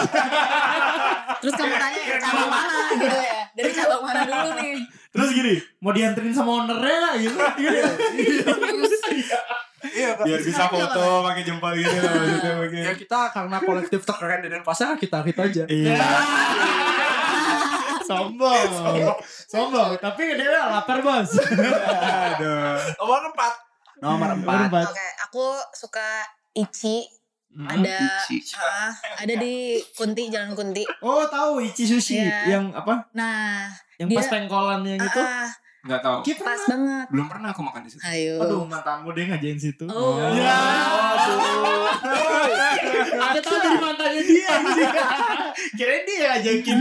[1.44, 3.40] Terus kamu tanya cabang mana gitu ya?
[3.52, 4.76] Dari cabang mana dulu nih?
[5.12, 7.38] Terus gini, mau dianterin sama ownernya nggak gitu.
[9.86, 10.26] Iya, Kak.
[10.26, 12.10] Biar bisa foto pakai jempol gitu loh
[12.58, 12.90] maksudnya.
[12.90, 15.64] Ya kita karena kolektif terkeren di Denpasar kita kita aja.
[15.70, 15.94] Iya.
[18.06, 18.70] Sombong.
[19.46, 19.92] Sombong.
[19.98, 21.30] Tapi dia lapar bos.
[21.36, 22.78] Aduh.
[22.96, 23.54] Nomor empat.
[23.98, 24.60] Nomor empat.
[24.68, 24.88] empat.
[24.90, 27.06] Oke, aku suka Ichi.
[27.50, 27.72] Hmm.
[27.72, 28.52] Ada Ichi.
[28.54, 30.84] ah, ada di Kunti Jalan Kunti.
[31.00, 32.52] Oh tahu Ichi Sushi Iya.
[32.52, 33.08] yang apa?
[33.14, 35.22] Nah, Yang Dia- pas pengkolan yang itu.
[35.24, 35.48] ah,
[35.86, 36.18] Nggak tahu.
[36.26, 37.08] Kita Pas banget.
[37.14, 38.02] Belum pernah aku makan di situ.
[38.02, 38.42] Ayo.
[38.42, 39.86] Aduh, mantanmu deh ngajain situ.
[39.86, 40.18] Oh.
[40.34, 40.58] Ya.
[43.16, 44.50] Aku tahu dari mantannya dia.
[45.78, 46.78] Kirain dia yang ngajakin.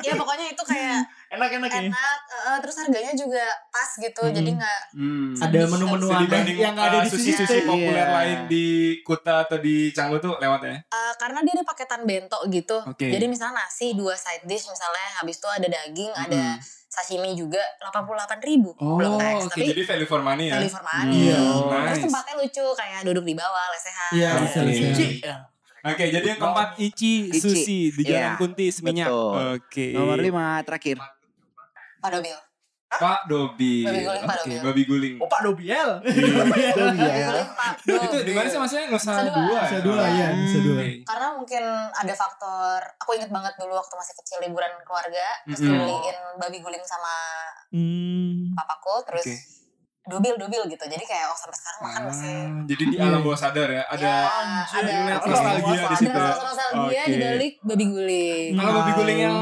[0.00, 1.92] Ya pokoknya itu kayak Enak-enak ya.
[1.92, 4.22] enak, eh, terus harganya juga pas gitu.
[4.24, 4.32] Hmm.
[4.32, 5.36] Jadi nggak Hmm.
[5.36, 7.36] Ada menu-menu aneh yang nggak ada uh, di sini.
[7.36, 8.14] sushi-sushi populer Iya.
[8.16, 8.66] lain di
[9.04, 10.76] Kuta atau di Canggu tuh lewat ya?
[10.80, 12.80] Eh, karena dia ada paketan bento gitu.
[12.80, 13.12] Oke.
[13.12, 16.56] Jadi misalnya nasi dua side dish misalnya habis itu ada daging, ada
[16.98, 19.34] sashimi juga 88.000 ribu Oh, belum tax.
[19.44, 19.54] oke.
[19.54, 20.54] Tapi Jadi value for money ya?
[20.54, 21.16] value for money.
[21.24, 21.38] Iya.
[21.38, 22.04] Terus Nice.
[22.04, 24.10] tempatnya lucu kayak duduk di bawah lesehan.
[24.12, 24.42] Iya, Oke.
[24.44, 24.84] bisa bisa.
[24.92, 25.36] Ci, ya.
[25.80, 27.38] Oke, jadi yang keempat Ichi, Ichi.
[27.38, 29.08] Sushi di Jalan Iya, Kunti Seminyak.
[29.08, 29.94] Oke.
[29.94, 30.98] Nomor lima terakhir.
[31.98, 32.34] Pak Dobil.
[32.90, 33.84] Pak Dobi.
[33.84, 34.64] Babi guling, Pak Oke, Dobi.
[34.64, 35.14] babi guling.
[35.18, 35.88] Oh Pak Dobiel.
[36.00, 36.72] Babi ya.
[36.72, 39.60] guling, Pak Itu di mana sih maksudnya Nusa Nusa Dua.
[39.62, 40.76] Bisa dua ya, bisa dua.
[40.78, 40.88] Oke.
[41.04, 41.62] Karena mungkin
[41.92, 45.72] ada faktor, aku inget banget dulu waktu masih kecil liburan keluarga, terus Mm-mm.
[45.74, 47.12] dibeliin babi guling sama
[47.68, 48.56] Hmm.
[48.56, 49.36] papaku, terus Oke.
[50.08, 50.80] dobil dobil gitu.
[50.82, 54.00] Jadi kayak oh sampai sekarang makan masih Ah, jadi di alam bawah sadar ya, ada
[54.00, 54.16] ya,
[54.72, 56.08] ada nostalgia di ada situ.
[56.08, 56.24] ya.
[56.24, 58.50] rasa nostalgia di balik babi guling.
[58.54, 59.36] Kalau babi guling yang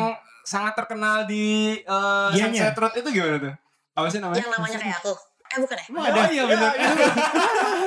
[0.46, 2.70] sangat terkenal di uh, Dianya.
[2.70, 3.54] Sunset Road itu gimana tuh?
[3.92, 4.40] Apa sih namanya?
[4.40, 5.14] Yang namanya kayak aku.
[5.46, 5.84] Eh bukan ya?
[5.86, 6.18] Emang ada?
[6.18, 6.72] Oh iya benar.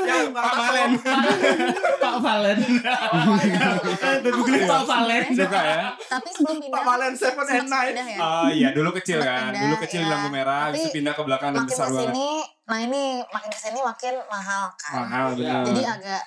[0.01, 0.89] Yang Pak Malen.
[1.99, 2.57] Pak Valen.
[4.19, 5.25] Babi guling Pak Valen.
[5.29, 5.79] Suka ya?
[5.99, 7.95] Tapi sebelum pindah Pak Malen Seven and Nine.
[7.95, 8.17] ya.
[8.17, 9.51] Oh iya, dulu kecil kan.
[9.51, 10.13] pindah, Dulu kecil di iya.
[10.13, 11.99] lampu merah, Tapi pindah ke belakang dan makin besar banget.
[11.99, 12.29] ke sini,
[12.63, 14.93] nah ini makin ke sini makin mahal kan.
[14.97, 15.61] Mahal benar.
[15.65, 16.21] Jadi agak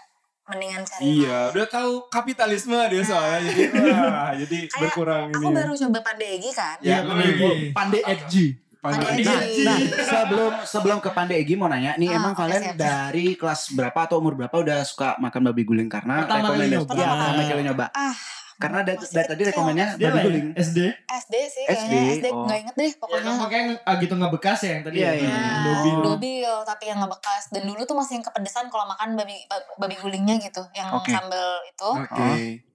[0.52, 5.54] mendingan cari Iya, udah tahu kapitalisme dia soalnya jadi wah, jadi Kayak berkurang Aku ini.
[5.54, 6.76] baru coba pandegi kan.
[6.78, 7.12] Ya, Hmm.
[7.12, 7.72] lagi.
[7.72, 8.34] Pandai FG.
[8.78, 9.62] Pandai Nah, Egi.
[9.62, 12.76] nah, sebelum sebelum ke Pandai Egi mau nanya nih Ah, emang oke, kalian siap.
[12.76, 16.74] dari kelas berapa atau umur berapa udah suka makan babi guling karena Pertama kali rekomendasi
[16.74, 16.92] nyoba.
[16.92, 17.86] ya, pertama kali nyoba.
[17.92, 18.14] Ah,
[18.62, 20.48] Karena dari, dari tadi rekomennya lah ya, guling.
[20.54, 20.78] SD.
[21.02, 22.44] SD sih SD, kayaknya SD oh.
[22.46, 23.22] nggak inget deh Ya pokoknya.
[23.24, 24.96] kan makanya ah, gitu nggak bekas ya yang tadi.
[24.96, 25.12] Iya, ya?
[25.18, 25.34] iya.
[25.34, 25.96] Nah, Dobil.
[26.04, 29.36] dobil tapi yang nggak bekas dan dulu tuh masih yang kepedesan kalau makan babi
[29.76, 31.10] babi gulingnya gitu yang Oke.
[31.10, 32.30] sambal itu Oke.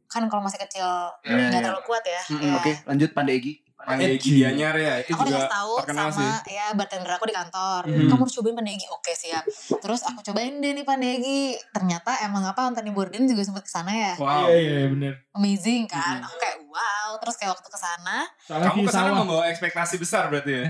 [0.08, 0.88] kan kalau masih kecil
[1.24, 1.66] Iya, nggak iya.
[1.72, 2.22] terlalu kuat ya.
[2.28, 2.54] Mm-mm, Ya.
[2.60, 3.54] Oke, lanjut Pandai Egi.
[3.80, 6.32] Pandegi Gianyar ya, itu Aku juga dikasih tahu terkenal sama sih.
[6.52, 7.82] ya bartender aku di kantor.
[7.86, 8.08] Mhm.
[8.08, 8.86] Kamu harus cobain pandegi.
[8.90, 9.44] Oke siap.
[9.78, 11.42] Terus aku cobain deh nih pandegi.
[11.70, 14.14] Ternyata emang apa Anthony Bourdain juga sempat ke sana ya.
[14.16, 14.50] Wow.
[14.50, 15.14] Iya, iya, bener.
[15.32, 16.16] Amazing kan.
[16.16, 16.26] Mhm.
[16.26, 17.10] Aku kayak wow.
[17.18, 19.18] Terus kayak waktu ke sana, Soalnya Kamu ke sana sawah.
[19.18, 20.66] membawa ekspektasi besar berarti ya?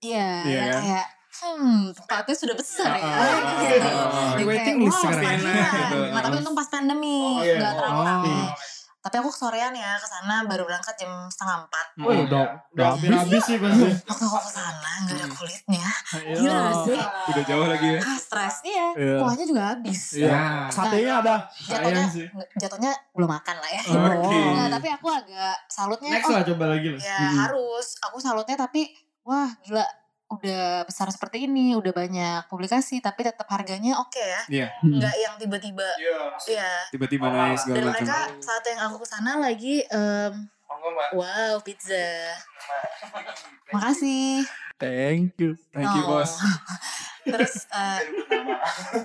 [0.00, 0.80] iya Iya yang kan?
[0.80, 3.02] kayak hmm tempatnya sudah besar ya.
[3.04, 3.90] Ah, ah, gitu.
[3.94, 5.38] ah, Waiting list sekarang.
[5.38, 5.98] Enak gitu.
[6.08, 7.54] Nah, tapi untung pas pandemi, Oh, iya.
[7.56, 8.50] nggak terlalu Oh.
[9.08, 11.86] Tapi aku kesorean ya ke sana baru berangkat jam setengah empat.
[12.04, 12.44] Oh, udah
[12.76, 13.08] udah habis.
[13.08, 13.88] Habis sih pasti.
[14.04, 15.88] Waktu aku ke sana nggak ada kulitnya.
[16.12, 16.36] Iya.
[16.36, 17.00] Gila sih?
[17.32, 18.00] Udah jauh lagi ya?
[18.04, 18.86] Ah stres iya.
[19.00, 19.16] Iya.
[19.24, 20.00] Kuahnya juga habis.
[20.12, 20.68] Iya.
[20.68, 21.36] Satenya ada.
[21.56, 22.26] Jatuhnya sih.
[22.60, 23.82] jatuhnya belum makan lah ya.
[23.88, 24.36] Oke.
[24.36, 27.00] Nah, tapi aku agak salutnya Next oh lah coba lagi lah.
[27.00, 27.36] ya Mm-mm.
[27.48, 27.86] harus.
[28.04, 28.92] Aku salutnya tapi
[29.24, 29.88] wah gila
[30.28, 34.40] udah besar seperti ini, udah banyak publikasi tapi tetap harganya oke ya.
[34.46, 34.66] Iya.
[34.80, 35.88] Nggak yang tiba-tiba
[36.44, 36.72] iya.
[36.88, 37.92] Tiba-tiba naik Dan segala macam.
[37.96, 40.32] mereka saat yang aku ke sana lagi em,
[41.12, 42.36] wow pizza.
[43.70, 44.44] Makasih.
[44.78, 45.58] Thank you.
[45.74, 46.20] Thank you, Oh.
[46.20, 46.38] bos.
[47.28, 48.00] terus eh,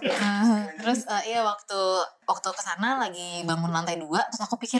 [0.06, 1.80] eh, terus eh, iya waktu
[2.24, 4.80] waktu ke sana lagi bangun lantai dua terus aku pikir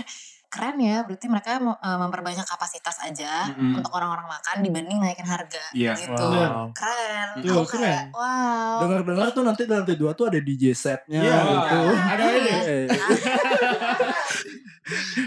[0.54, 3.74] keren ya berarti mereka mau, eh, memperbanyak kapasitas aja Mm-mm.
[3.76, 5.98] untuk orang-orang makan dibanding naikin harga Iya.
[5.98, 6.70] gitu Wow.
[6.72, 11.20] keren Tuh, aku kayak wow Dengar-dengar tuh nanti di lantai dua tuh ada DJ setnya
[11.20, 11.80] Iya, gitu.
[11.90, 12.24] ada.
[12.30, 12.86] Eh,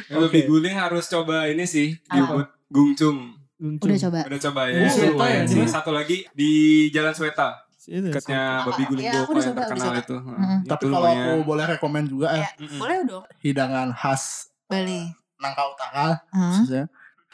[0.08, 2.22] Babi guling harus coba ini sih di?
[2.22, 3.34] Ubud Gungcung.
[3.56, 4.84] udah coba Udah coba ya.
[4.86, 5.70] Sweta ya, di mana?
[5.70, 6.50] Satu lagi di
[6.90, 7.64] Jalan Sweta.
[7.82, 10.16] Dekatnya babi guling udah yang terkenal itu.
[10.18, 10.58] Mm.
[10.60, 15.00] Itu Tapi kalau aku boleh rekomen juga eh, Ya, boleh dong hidangan khas Bali
[15.38, 16.84] Nangka Utara khususnya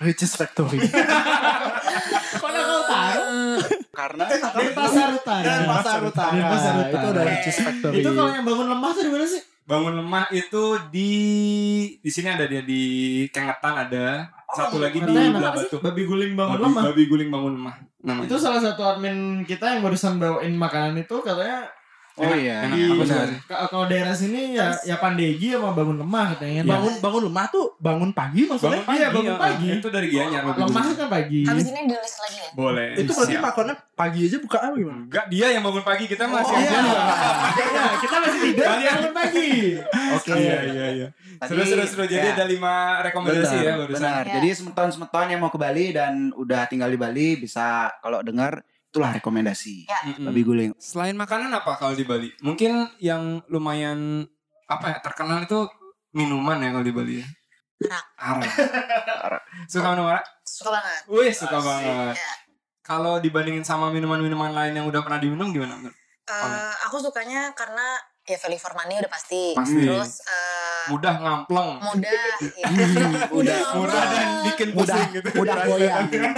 [0.03, 0.83] Ricis Factory.
[2.43, 3.21] Mana kau tahu?
[3.93, 5.45] Karena Di pasar utara.
[5.47, 6.33] Dan Pasar Utara.
[6.35, 6.91] Di pasar utara.
[6.91, 7.97] Itu ada Ricis Factory.
[8.03, 9.43] Itu kalau yang bangun lemah tuh di mana sih?
[9.63, 11.11] Bangun lemah itu di
[12.03, 12.83] di sini ada dia di
[13.31, 14.27] Kengetan ada.
[14.53, 15.55] Satu lagi di Belah?
[15.55, 15.79] Batu.
[15.79, 16.83] Babi guling bangun Babi, lemah.
[16.91, 17.75] babi guling bangun lemah.
[18.03, 18.27] Namanya.
[18.27, 21.71] Itu salah satu admin kita yang barusan bawain makanan itu katanya
[22.15, 23.67] Oh iya, Enak, aku suka benar.
[23.67, 26.61] kalau daerah sini ya ya Pandegi sama bangun lemah katanya.
[26.67, 28.69] bangun bangun rumah tuh bangun pagi maksudnya.
[28.75, 29.41] Bangun pagi, Iya, bangun ya.
[29.41, 29.69] pagi.
[29.73, 31.41] Itu dari Gianyar babi lemah kan pagi.
[31.43, 32.89] habis ini di list lagi ya Boleh.
[32.95, 35.01] Itu berarti makannya pagi aja buka apa gimana?
[35.03, 36.77] Enggak, dia yang bangun pagi, kita masih Oh, aja.
[37.73, 39.51] Iya, kita masih tidur dia bangun pagi.
[40.13, 41.09] Oke, iya iya iya.
[41.39, 42.05] Tadi- Seru seru seru.
[42.05, 42.35] Jadi ya.
[42.35, 43.97] ada lima rekomendasi benar, ya barusan.
[43.99, 44.23] benar.
[44.23, 44.33] Ya.
[44.37, 47.67] Jadi semeton-semeton yang mau ke Bali dan udah tinggal di Bali bisa
[47.99, 48.61] kalau dengar
[48.93, 50.29] itulah rekomendasi Mm-mm.
[50.29, 50.71] babi guling.
[50.77, 52.29] Selain makanan apa kalau di Bali?
[52.45, 54.29] Mungkin yang lumayan
[54.69, 55.65] apa ya terkenal itu
[56.13, 57.27] minuman ya kalau di Bali ya.
[58.21, 58.53] Arak.
[59.27, 59.43] Arak.
[59.65, 60.23] Suka minum arak?
[60.45, 62.15] suka banget Wih suka banget.
[62.21, 62.33] ya
[62.85, 65.81] Kalau dibandingin sama minuman-minuman lain yang udah pernah diminum gimana?
[65.81, 65.97] menurut?
[66.29, 67.97] Eh, aku sukanya karena
[68.33, 69.53] ya value for money udah pasti.
[69.53, 69.83] Pasti.
[69.83, 71.71] Terus eh, Mudah ngampleng.
[71.79, 72.11] mudah,
[72.59, 72.67] ya.
[73.29, 73.59] Mudah.
[73.73, 75.29] Murah dan bikin Mudah, pusing gitu.
[75.35, 76.07] mudah goyang.
[76.09, 76.31] Eh,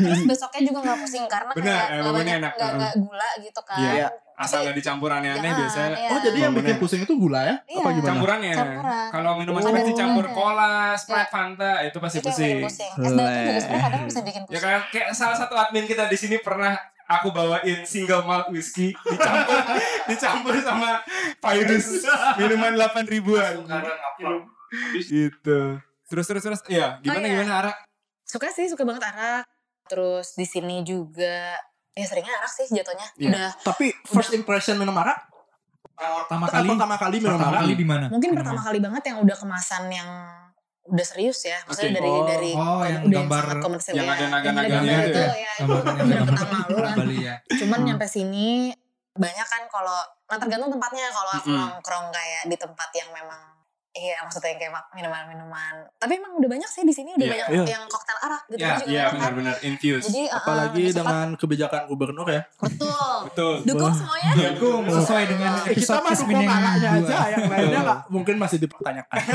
[0.00, 2.52] terus besoknya juga nggak pusing karena Bener, kayak nggak ini banyak enak.
[2.54, 3.78] nggak nggak gula gitu kan.
[3.78, 4.08] Iya.
[4.34, 5.96] Asal nggak dicampur aneh-aneh Jangan, biasanya.
[5.98, 6.08] iya.
[6.08, 7.54] Oh jadi yang bikin pusing itu gula ya?
[7.62, 7.76] Iya.
[7.76, 8.08] Apa gimana?
[8.08, 8.54] Campurannya.
[8.56, 9.08] Campuran.
[9.10, 9.68] Kalau minuman Oh.
[9.68, 10.32] spesies dicampur Ada.
[10.32, 11.28] cola, Sprite, Iya.
[11.28, 12.48] Fanta, itu pasti itu pusing.
[12.56, 12.90] bikin pusing.
[12.96, 14.64] Es batu juga sebenarnya kadang bisa bikin Ya pusing.
[14.64, 16.72] kan kayak salah satu admin kita di sini pernah
[17.10, 19.58] aku bawain single malt whiskey dicampur
[20.10, 21.02] dicampur sama
[21.42, 22.06] virus
[22.38, 23.66] minuman 8 ribuan.
[25.02, 25.60] Gitu.
[26.06, 26.60] Terus terus terus.
[26.66, 27.34] Iya, gimana Oh, iya.
[27.36, 27.72] gimana Ara?
[28.22, 29.42] Suka sih, suka banget arak.
[29.90, 31.58] Terus di sini juga
[31.90, 33.06] ya seringnya arak sih jatuhnya.
[33.18, 33.30] Iya.
[33.30, 35.18] Udah Tapi first impression minum arak?
[36.00, 37.60] Pertama kali pertama kali minum pertama arak.
[37.60, 38.04] kali di mana?
[38.08, 40.10] mungkin pertama kali banget yang udah kemasan yang
[40.90, 41.58] udah serius ya.
[41.64, 41.96] Maksudnya Oke.
[41.96, 44.12] dari Oh, dari oh, yang udah gambar- sangat komersil yang ya.
[44.12, 45.28] ada naga-naganya Yang ada itu ya?
[45.30, 45.52] itu, ya.
[45.56, 46.76] Itu bener pertama lu.
[46.96, 47.34] Bali ya.
[47.56, 47.86] Cuman Hmm.
[47.86, 48.48] nyampe sini
[49.12, 51.58] banyak kan kalau nah tergantung tempatnya kalau aku Mm-mm.
[51.60, 53.42] nongkrong kayak di tempat yang memang
[53.90, 57.48] iya maksudnya yang kayak minuman-minuman tapi emang udah banyak sih di sini udah Iya, banyak
[57.50, 57.74] iya.
[57.74, 59.12] yang koktail arak gitu Iya, juga iya banyak kan.
[59.12, 60.04] benar-benar infused.
[60.06, 60.96] jadi uh, Apalagi cepat.
[60.96, 62.42] dengan kebijakan gubernur ya.
[62.56, 63.54] betul Betul.
[63.66, 67.80] dukung semuanya Dukung sesuai dengan Eh, kita episode mah Kismin dukung anaknya aja, yang lainnya
[67.82, 69.18] nggak mungkin masih dipertanyakan.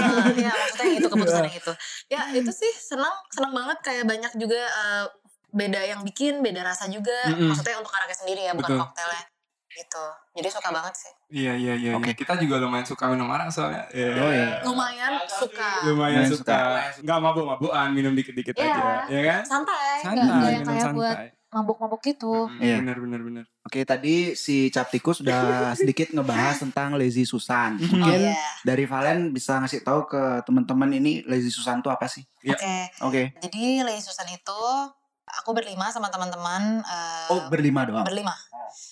[0.00, 1.72] Nah, ya maksudnya yang itu keputusan yang itu
[2.08, 5.04] ya itu sih senang senang banget kayak banyak juga uh,
[5.50, 7.50] beda yang bikin beda rasa juga Mm-mm.
[7.50, 8.82] maksudnya untuk araknya sendiri ya bukan Betul.
[8.86, 9.24] koktailnya
[9.72, 11.92] gitu jadi suka banget sih Iya iya iya.
[11.94, 12.10] Oke.
[12.10, 12.14] iya.
[12.18, 13.86] Kita juga lumayan suka minum arak soalnya.
[13.94, 14.18] Iya.
[14.18, 14.48] Oh, iya.
[14.66, 16.58] lumayan suka Lumayan Lumayan suka.
[16.98, 18.66] Nggak mabuk-mabukan, minum dikit-dikit Iya.
[18.66, 18.90] aja.
[19.06, 19.42] Ya kan?
[19.46, 21.16] santai Santai, nggak yang kayak buat
[21.50, 22.82] mabuk-mabuk gitu Hmm, Iya.
[22.82, 23.44] Benar benar benar.
[23.62, 25.38] Oke, tadi si Captikus sudah
[25.78, 27.78] sedikit ngebahas tentang Lazy Susan.
[27.78, 28.34] oh Mungkin iya
[28.66, 32.26] dari Valen bisa ngasih tahu ke teman-teman ini Lazy Susan itu apa sih?
[32.42, 32.58] Iya.
[32.58, 32.74] oke
[33.06, 33.22] Oke.
[33.38, 34.60] jadi Lady Susan itu
[35.36, 38.02] aku berlima sama teman-teman eh, Oh, berlima doang.
[38.02, 38.34] berlima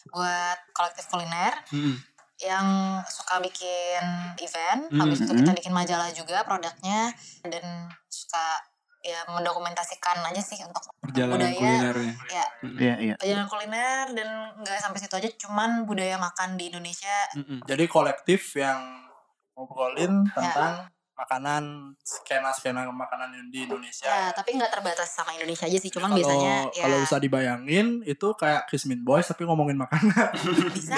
[0.09, 1.97] buat kolektif kuliner Hmm.
[2.39, 2.66] yang
[3.05, 4.03] suka bikin
[4.39, 5.41] event, Hmm, habis itu hmm.
[5.41, 7.11] kita bikin majalah juga produknya
[7.43, 7.64] dan
[8.09, 8.62] suka
[9.01, 11.55] ya mendokumentasikan aja sih untuk Perjalanan Budaya.
[11.57, 12.12] kulinernya.
[12.28, 13.14] ya Iya, iya.
[13.14, 17.62] perjalanan kuliner dan nggak sampai situ aja cuman budaya makan di Indonesia Mm-mm.
[17.64, 19.07] Jadi kolektif yang
[19.53, 20.86] ngobrolin Ya.
[21.18, 21.62] Makanan
[21.98, 24.06] skena-skena makanan di Indonesia.
[24.06, 27.86] ya tapi nggak terbatas sama Indonesia aja sih cuman Kalau biasanya ya kalau bisa dibayangin
[28.04, 30.30] itu kayak Kismin Boys tapi ngomongin makanan.
[30.78, 30.94] bisa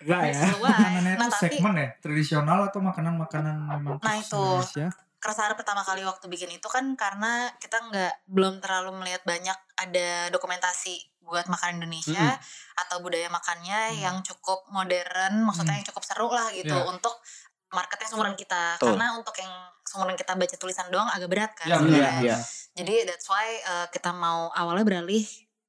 [0.00, 0.40] Enggak ya?
[0.54, 1.88] Makanannya nah itu tapi segmen ya?
[1.98, 4.32] Tradisional atau makanan-makanan memang Nah, itu.
[4.34, 4.88] Indonesia?
[5.16, 10.28] keresahan pertama kali waktu bikin itu kan karena kita nggak belum terlalu melihat banyak ada
[10.28, 12.36] dokumentasi buat makanan Indonesia
[12.76, 14.00] atau budaya makannya Hmm.
[14.02, 15.80] yang cukup modern, maksudnya Hmm.
[15.80, 16.84] yang cukup seru lah gitu Ya.
[16.84, 17.16] untuk
[17.74, 18.78] marketnya seumuran kita.
[18.78, 18.94] Betul.
[18.94, 19.52] Karena untuk yang
[19.84, 21.66] seumuran kita baca tulisan doang agak berat kan.
[21.68, 22.00] Ya, sebenarnya.
[22.00, 22.36] Iya, iya.
[22.74, 25.22] Jadi that's why uh, kita mau awalnya beralih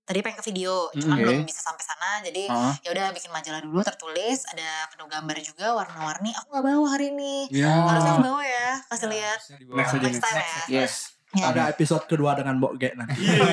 [0.06, 1.22] tadi pengen ke video, cuman Oke.
[1.26, 2.22] belum bisa sampai sana.
[2.22, 6.30] Jadi Oh, ya udah bikin majalah dulu tertulis, ada penuh gambar juga warna-warni.
[6.30, 7.50] Aku nggak bawa hari ini.
[7.50, 7.74] Ya.
[7.74, 9.40] Harusnya aku bawa ya, kasih lihat.
[9.42, 9.78] Harusnya dibawa.
[9.82, 10.62] Next aja Next time ya.
[10.70, 10.94] yes.
[11.36, 11.52] Ya.
[11.52, 13.20] Ada episode kedua dengan Mbok Ge nanti.
[13.20, 13.44] Iya.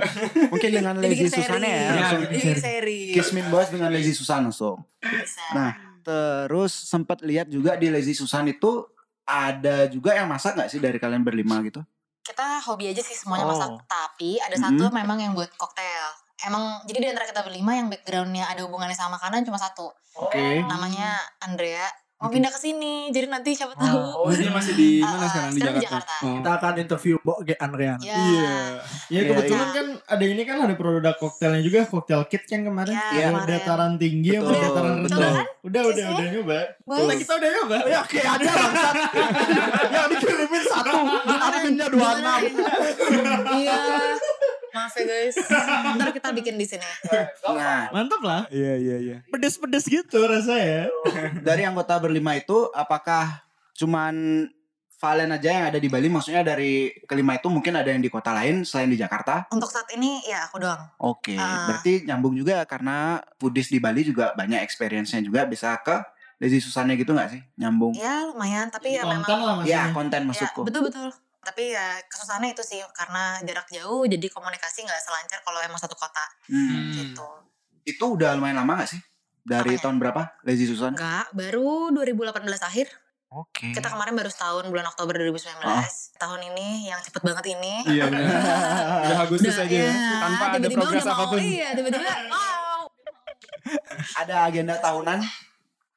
[0.54, 1.68] Mungkin dengan Lazy Susan seri.
[1.68, 1.76] ya.
[1.76, 2.22] Iya, langsung
[2.56, 3.00] seri.
[3.12, 4.80] Kismin Boys dengan Lazy Susan langsung.
[4.96, 5.44] Bisa.
[5.52, 5.76] Nah,
[6.08, 8.86] Terus sempat lihat juga di Lazy Susan itu
[9.28, 11.84] ada juga yang masak nggak sih dari kalian berlima gitu?
[12.28, 13.56] kita hobi aja sih semuanya Oh.
[13.56, 13.72] masak.
[13.88, 16.12] Tapi ada satu memang yang buat koktail.
[16.44, 19.88] Emang jadi di antara kita berlima yang backgroundnya ada hubungannya sama makanan cuma satu.
[20.20, 20.60] Oke.
[20.60, 21.88] Namanya Andrea.
[22.18, 23.14] Mau pindah ke sini.
[23.14, 24.26] Jadi nanti siapa tahu.
[24.26, 26.10] Oh dia masih di Ah, mana ah, sekarang di sekarang di Jakarta?
[26.10, 26.26] Jakarta.
[26.26, 26.34] Oh.
[26.34, 27.98] Kita akan interview Mbok Ge Andrean.
[28.02, 28.14] Ya.
[28.18, 28.50] Iya.
[28.50, 28.50] Ya
[29.08, 29.76] Iya, kebetulan iya.
[29.78, 32.90] kan ada ini kan ada produk koktailnya juga koktail kit kan kemarin.
[32.90, 33.46] Ya, Ada kemarin.
[33.46, 35.30] dataran tinggi Betul, dataran rendah.
[35.30, 35.46] Kan?
[35.62, 36.10] Udah udah Tesnya?
[36.10, 36.58] udah nyoba.
[36.82, 37.76] Nah, kita udah nyoba.
[37.86, 38.94] Ya oke ada bangsat.
[39.94, 42.40] yang dikirimin satu, harganya dua enam.
[43.54, 43.78] Iya.
[44.78, 45.34] Maaf ya guys.
[45.98, 46.86] Ntar kita bikin di sini.
[47.44, 48.42] Nah, Mantap lah.
[48.48, 49.16] Iya iya iya.
[49.26, 50.86] Pedes-pedes gitu rasanya.
[51.40, 53.42] dari anggota berlima itu apakah
[53.74, 54.46] cuman
[54.98, 56.10] Valen aja yang ada di Bali?
[56.10, 59.46] Maksudnya dari kelima itu mungkin ada yang di kota lain selain di Jakarta?
[59.48, 60.90] Untuk saat ini ya aku doang.
[60.98, 61.70] Oke, Ah.
[61.70, 66.02] berarti nyambung juga karena foodies di Bali juga banyak experience-nya juga bisa ke
[66.38, 67.38] Lazy Susannya gitu nggak sih?
[67.54, 67.94] Nyambung.
[67.94, 68.70] Ya lumayan.
[68.70, 69.38] Tapi ya Konten memang.
[69.40, 69.78] lah maksudnya.
[69.78, 70.60] Ya, konten Ya, maksudku.
[70.66, 71.08] betul betul.
[71.38, 75.94] Tapi ya kesusahannya itu sih karena jarak jauh jadi komunikasi nggak selancar kalau emang satu
[75.94, 76.92] kota Hmm.
[76.92, 77.28] gitu.
[77.82, 79.00] Itu udah lumayan lama gak sih?
[79.40, 79.80] Dari Apanya?
[79.80, 80.92] tahun berapa Lazy Susan?
[80.92, 82.92] Enggak, baru 2018 akhir.
[83.28, 83.72] Oke.
[83.72, 85.60] Kita kemarin baru setahun bulan Oktober 2019.
[86.16, 87.84] Tahun ini yang cepet banget ini.
[87.86, 88.24] Iya benar.
[89.04, 91.38] Udah Agustus Udah, aja ya, tanpa ada tiba-tiba progres udah mau, apa pun.
[91.38, 92.80] Iya, tiba-tiba wow.
[94.16, 95.18] Ada agenda tahunan?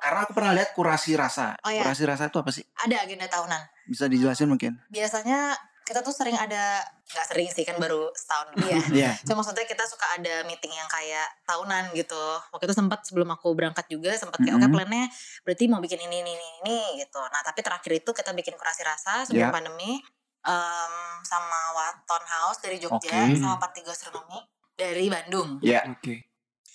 [0.02, 1.54] Karena aku pernah lihat kurasi rasa.
[1.62, 1.86] Oh, iya.
[1.86, 2.66] Kurasi rasa itu apa sih?
[2.82, 3.62] Ada agenda tahunan.
[3.86, 4.82] Bisa dijelasin mungkin?
[4.90, 8.80] Biasanya kita tuh sering ada nggak sering sih kan baru setahun lebih ya.
[8.98, 9.12] Iya.
[9.24, 12.26] Cuma maksudnya kita suka ada meeting yang kayak tahunan gitu.
[12.50, 14.74] Waktu itu sempat sebelum aku berangkat juga sempat kayak oke Mhm.
[14.74, 15.06] plannya
[15.44, 17.20] berarti mau bikin ini ini ini, ini gitu.
[17.20, 19.54] Nah tapi terakhir itu kita bikin kurasi rasa sebelum Iya.
[19.54, 20.02] pandemi
[20.42, 22.98] em, sama Waton House dari Jogja
[23.30, 23.38] Oke.
[23.38, 24.42] sama Party Gastronomi
[24.74, 25.62] dari Bandung.
[25.62, 25.86] Iya.
[25.92, 26.26] Oke.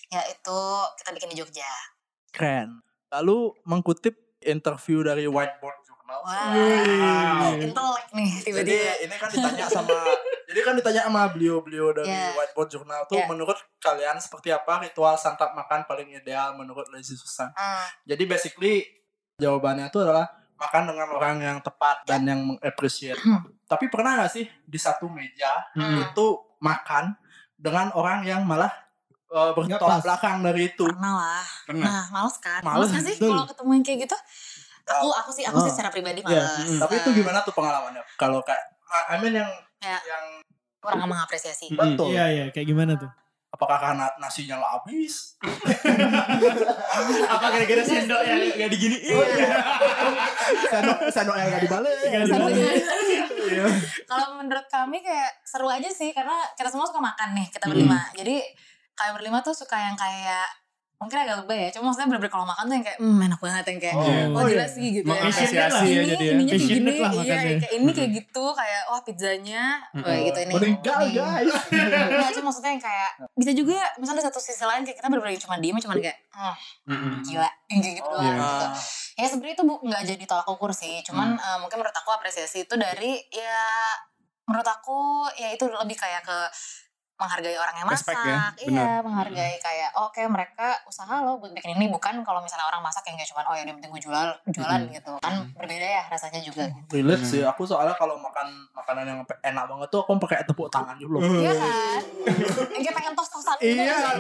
[0.07, 0.59] Ya itu
[0.95, 1.73] kita bikin di Jogja.
[2.31, 2.79] Keren.
[3.09, 6.21] Lalu mengkutip interview dari Whiteboard Journal.
[6.23, 8.93] Wow, intelek nih Jadi tiba-tiba.
[9.01, 9.97] ini kan ditanya sama
[10.47, 12.31] jadi kan ditanya sama beliau-beliau dari Iya.
[12.33, 13.27] Whiteboard Journal tuh Iya.
[13.27, 17.51] menurut kalian seperti apa ritual santap makan paling ideal menurut Lazy Susan.
[17.51, 18.87] Hmm, Jadi basically
[19.37, 23.19] jawabannya itu adalah makan dengan orang yang tepat dan yang mengappreciate.
[23.19, 23.43] Hmm.
[23.65, 26.01] Tapi pernah gak sih di satu meja Hmm.
[26.01, 26.27] itu
[26.57, 27.19] makan
[27.53, 28.71] dengan orang yang malah
[29.29, 30.03] uh, bertolak pas.
[30.03, 30.85] belakang dari itu?
[30.85, 31.45] pernah lah.
[31.65, 31.85] Pernah.
[31.85, 32.61] Nah, males kan?
[32.61, 34.17] Males, Males, gak sih kalau ketemu yang kayak gitu?
[34.87, 35.75] Aku aku sih aku sih Ah.
[35.75, 36.79] secara pribadi Iya, males.
[36.79, 38.03] Tapi itu Eh, gimana tuh pengalamannya?
[38.15, 38.63] Kalau kayak
[39.09, 39.99] I mean yang Ya.
[40.01, 40.25] yang
[40.79, 41.71] kurang mengapresiasi.
[41.73, 42.09] betul.
[42.09, 43.11] Iya iya kayak gimana tuh?
[43.49, 45.35] Apakah karena nasinya lah habis?
[47.27, 48.99] Apa gara-gara sendok yang gak digini?
[50.67, 51.97] sendok sendok yang gak dibalik.
[53.47, 53.67] Iya.
[54.05, 57.55] Kalau menurut kami kayak seru aja sih karena kita semua suka makan nih Hmm.
[57.55, 58.01] kita berlima.
[58.13, 58.37] Jadi
[58.97, 60.49] kami berlima tuh suka yang kayak
[60.97, 61.71] mungkin agak lebay ya.
[61.71, 64.01] Cuma maksudnya bener-bener kalau makan tuh yang kayak hmm enak banget yang kayak Oh.
[64.01, 64.67] oh, Oh, gila iya.
[64.67, 65.13] sih gitu ya.
[65.13, 66.33] Mengapresiasi ini ya jadi ya.
[66.33, 67.37] ininya kayak gini, lah iya makannya.
[67.61, 69.63] kayak ini kayak gitu kayak wah pizzanya,
[69.95, 70.53] wah gitu ini.
[70.53, 71.15] Meninggal ini.
[71.15, 71.53] guys.
[71.69, 75.57] Nggak, cuma maksudnya yang kayak bisa juga misalnya satu sisi lain kayak kita bener-bener cuma
[75.59, 78.33] diem cuma kayak hmm, gila yang kayak gitu doang Iya.
[78.33, 78.67] gitu.
[79.17, 82.65] Ya sebenarnya itu bu- nggak jadi tolak ukur sih, cuman eh, mungkin menurut aku apresiasi
[82.65, 83.61] itu dari ya
[84.45, 84.97] menurut aku
[85.35, 86.39] ya itu lebih kayak ke
[87.17, 91.49] menghargai orang yang masak, Respect ya, iya menghargai kayak oh, oke mereka usaha loh buat
[91.51, 94.03] bikin ini bukan kalau misalnya orang masak yang kayak cuman oh ya yang penting gue
[94.05, 97.41] jual jualan gitu kan berbeda ya rasanya juga Relate sih.
[97.41, 101.19] Aku soalnya kalau makan makanan yang enak banget tuh aku pakai tepuk tangan dulu.
[101.21, 102.01] Iya kan
[102.77, 104.17] kayak pengen tos-tosan gitu Iya, kan,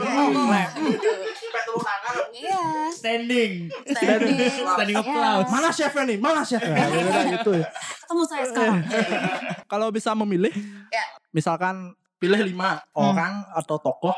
[0.80, 1.10] gitu.
[1.46, 2.14] Pakai tepuk tangan.
[2.32, 3.52] iya Standing.
[3.86, 5.04] standing Standing Iya.
[5.04, 5.48] applause.
[5.48, 6.18] Mana chefnya nih?
[6.18, 6.74] Mana chefnya?
[6.86, 7.66] Beda gitu ya.
[8.00, 8.80] ketemu saya sekarang
[9.72, 10.54] Kalau bisa memilih,
[10.88, 11.04] Ya.
[11.30, 14.16] misalkan pilih lima orang atau tokoh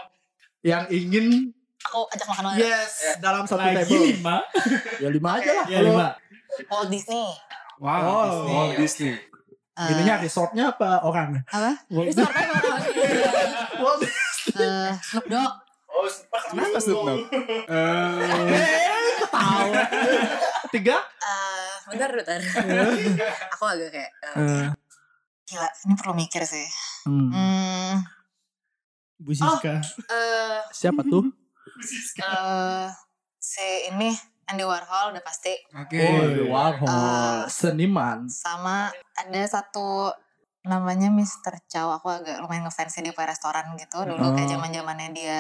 [0.61, 4.03] yang ingin aku ajak makan bareng yes dalam satu Lagi table.
[4.13, 4.37] lima.
[5.03, 5.67] Ya lima aja lah.
[5.67, 6.07] Ya Kalau lima.
[6.69, 7.27] Walt Disney
[7.79, 8.01] Wow.
[8.03, 8.51] Oh, Disney.
[8.51, 9.13] oh, Disney.
[9.79, 11.39] Eh, ininya resortnya apa orang?
[11.47, 11.79] apa?
[11.89, 12.49] Walt orang?
[13.83, 14.01] Walt
[14.49, 15.53] Eh, Snoop Dogg.
[15.89, 16.07] Oh,
[16.51, 17.21] Kenapa Snoop Dogg?
[17.71, 18.59] Eh,
[19.25, 19.71] Tahu.
[20.75, 20.99] Tiga?
[20.99, 22.41] Eh, bentar, bentar.
[23.55, 24.67] Aku agak kayak, eh, Eh,
[25.49, 26.67] gila, ini perlu mikir sih.
[27.05, 27.31] hmm.
[27.31, 27.95] Hmm,
[29.17, 29.81] Bu Siska.
[30.07, 31.25] eh, Siapa tuh?
[32.21, 32.87] eh,
[33.35, 34.13] si ini
[34.45, 35.53] Andy Warhol udah pasti.
[35.75, 35.99] Oke.
[35.99, 38.29] Oh, Warhol, Eh, seniman.
[38.29, 40.13] Sama ada satu
[40.63, 41.65] namanya Mr.
[41.67, 41.93] Chow.
[41.93, 44.05] Aku agak lumayan ngefans dia punya restoran gitu.
[44.05, 44.33] Dulu Oh.
[44.33, 45.39] kayak zaman zamannya dia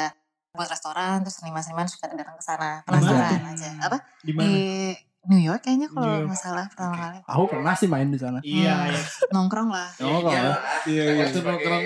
[0.50, 2.80] buat restoran, terus seniman-seniman suka datang ke sana.
[2.82, 3.70] Penasaran aja.
[3.82, 3.96] Apa?
[4.20, 4.56] Di Di mana?
[5.28, 7.18] New York kayaknya kalau nggak salah pertama kali.
[7.22, 8.40] Aku pernah sih main di sana.
[8.40, 8.88] Iya, Hmm.
[8.88, 9.00] iya.
[9.28, 9.88] Nongkrong lah.
[10.00, 10.32] Oh, kalau
[10.84, 11.20] Iya, iya.
[11.20, 11.82] Waktu nongkrong.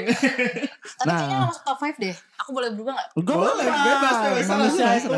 [0.99, 1.16] Tapi Nah.
[1.16, 2.14] kayaknya nggak masuk top 5 deh.
[2.38, 3.07] Aku boleh berubah gak?
[3.16, 4.47] Gue Boleh, bebas, bebas.
[4.49, 5.11] Manusia itu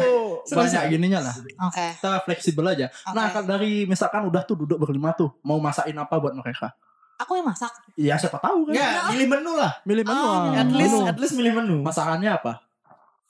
[0.43, 0.57] serah.
[0.59, 1.35] banyak gininya lah.
[1.63, 1.87] Oke.
[1.95, 2.87] Kita fleksibel aja.
[3.11, 3.33] Nah, Oke.
[3.35, 6.73] kalau dari misalkan udah tuh duduk berlima tuh, mau masakin apa buat mereka?
[7.17, 7.71] Aku yang masak.
[7.95, 8.73] Iya, siapa tahu kan?
[8.73, 9.73] Enggak, milih menu lah.
[9.85, 10.17] Milih menu.
[10.19, 10.49] Oh.
[10.51, 11.07] At least, Menu.
[11.07, 11.77] at least milih menu.
[11.81, 12.53] Masakannya apa?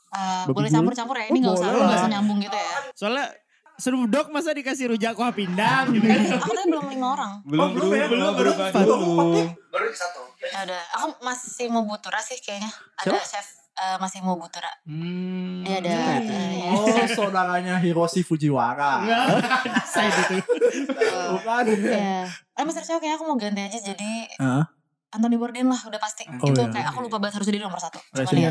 [0.08, 1.26] Eh, Babi boleh campur-campur ya.
[1.26, 1.98] Ini Oh, nggak usah nggak lah.
[1.98, 2.70] usah nyambung gitu ya.
[2.94, 3.26] Soalnya
[3.74, 6.38] Snoop Dogg masa dikasih rujak kuah pindang gitu kan.
[6.38, 7.32] Aku tadi belum lima orang.
[7.42, 8.06] Belum belum ya?
[8.06, 8.86] belum Belum, belum.
[8.86, 9.42] dulu.
[9.68, 10.22] Baru satu.
[10.40, 10.82] Ya udah.
[10.94, 12.70] Aku masih mau butura sih kayaknya.
[12.96, 14.70] Ada chef eh, masih mau butura.
[14.86, 15.66] Hmm.
[15.66, 15.90] Dia ada.
[16.22, 16.70] eh, ya.
[16.70, 19.02] Oh, saudaranya Hiroshi Fujiwara.
[19.92, 20.38] Saya gitu.
[21.34, 21.64] Bukan.
[21.82, 22.30] Ya.
[22.30, 22.82] Eh Mr.
[22.82, 24.70] Chow kayaknya aku mau ganti aja jadi Hah?
[25.14, 26.26] Anthony Bourdain lah udah pasti.
[26.26, 26.74] Oh, itu iya.
[26.74, 28.02] kayak aku lupa banget harus jadi nomor satu.
[28.10, 28.50] Cuman ya.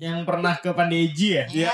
[0.00, 1.44] Yang pernah ke Pandeji ya?
[1.52, 1.70] Iya.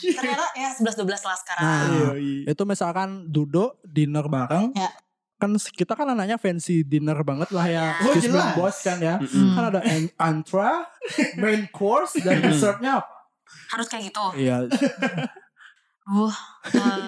[0.16, 1.62] Ternyata ya 11-12 lah sekarang.
[1.62, 2.16] Nah,
[2.48, 4.72] itu misalkan duduk dinner bareng.
[4.72, 4.88] Ya.
[5.36, 7.86] Kan kita kan anaknya fancy dinner banget lah ya.
[8.08, 8.56] Oh, Kiss jelas.
[8.56, 9.20] Boss kan ya.
[9.20, 9.52] Hmm.
[9.52, 9.80] Kan ada
[10.16, 10.88] entra,
[11.42, 13.12] main course, dan dessertnya apa?
[13.76, 14.24] Harus kayak gitu.
[14.40, 14.64] Iya.
[16.08, 16.32] Uh,
[16.72, 17.04] eh,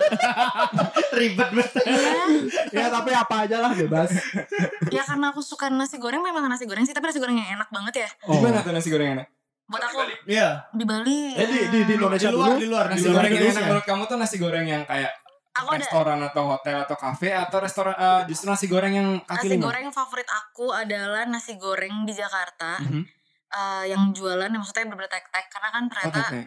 [1.16, 1.72] Ribet banget.
[1.88, 2.24] iya.
[2.68, 4.12] ya tapi apa aja lah bebas.
[4.94, 7.72] Ya karena aku suka nasi goreng memang nasi goreng sih, tapi nasi goreng yang enak
[7.72, 8.08] banget ya.
[8.28, 8.36] Oh.
[8.36, 9.26] Gimana tuh nasi goreng enak?
[9.70, 10.66] Buat aku Iya.
[10.76, 11.32] di Bali.
[11.32, 12.60] Eh di, di, di Di Indonesia luar, dulu.
[12.60, 15.12] di luar, Nasi di luar goreng yang enak menurut kamu tuh nasi goreng yang kayak
[15.50, 19.46] aku ada restoran atau hotel atau kafe atau restoran eh, justru nasi goreng yang kaki
[19.46, 19.64] nasi lima?
[19.70, 22.76] goreng favorit aku adalah nasi goreng di Jakarta.
[22.84, 23.02] Mhm.
[23.50, 26.40] eh, yang jualan yang maksudnya berbetek-tek karena kan ternyata oke.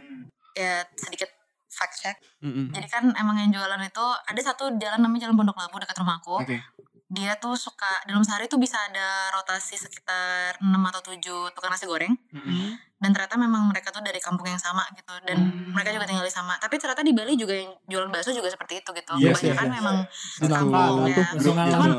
[0.56, 1.28] ya sedikit
[1.74, 2.16] fact check.
[2.40, 2.70] Mm-mm.
[2.70, 6.38] Jadi kan emang yang jualan itu ada satu jalan namanya Jalan Pondok Labu dekat rumahku.
[6.40, 6.62] Oke.
[7.14, 11.22] dia tuh suka dalam sehari tuh bisa ada rotasi sekitar 6 atau 7
[11.54, 12.10] tukang nasi goreng
[12.98, 15.38] dan ternyata memang mereka tuh dari kampung yang sama gitu dan
[15.70, 18.82] mereka juga tinggal di sama tapi ternyata di Bali juga yang jualan bakso juga seperti
[18.82, 19.78] itu gitu Yes, kebanyakan yes, yes.
[19.78, 19.96] memang
[20.42, 21.92] Di kampung ya cuman.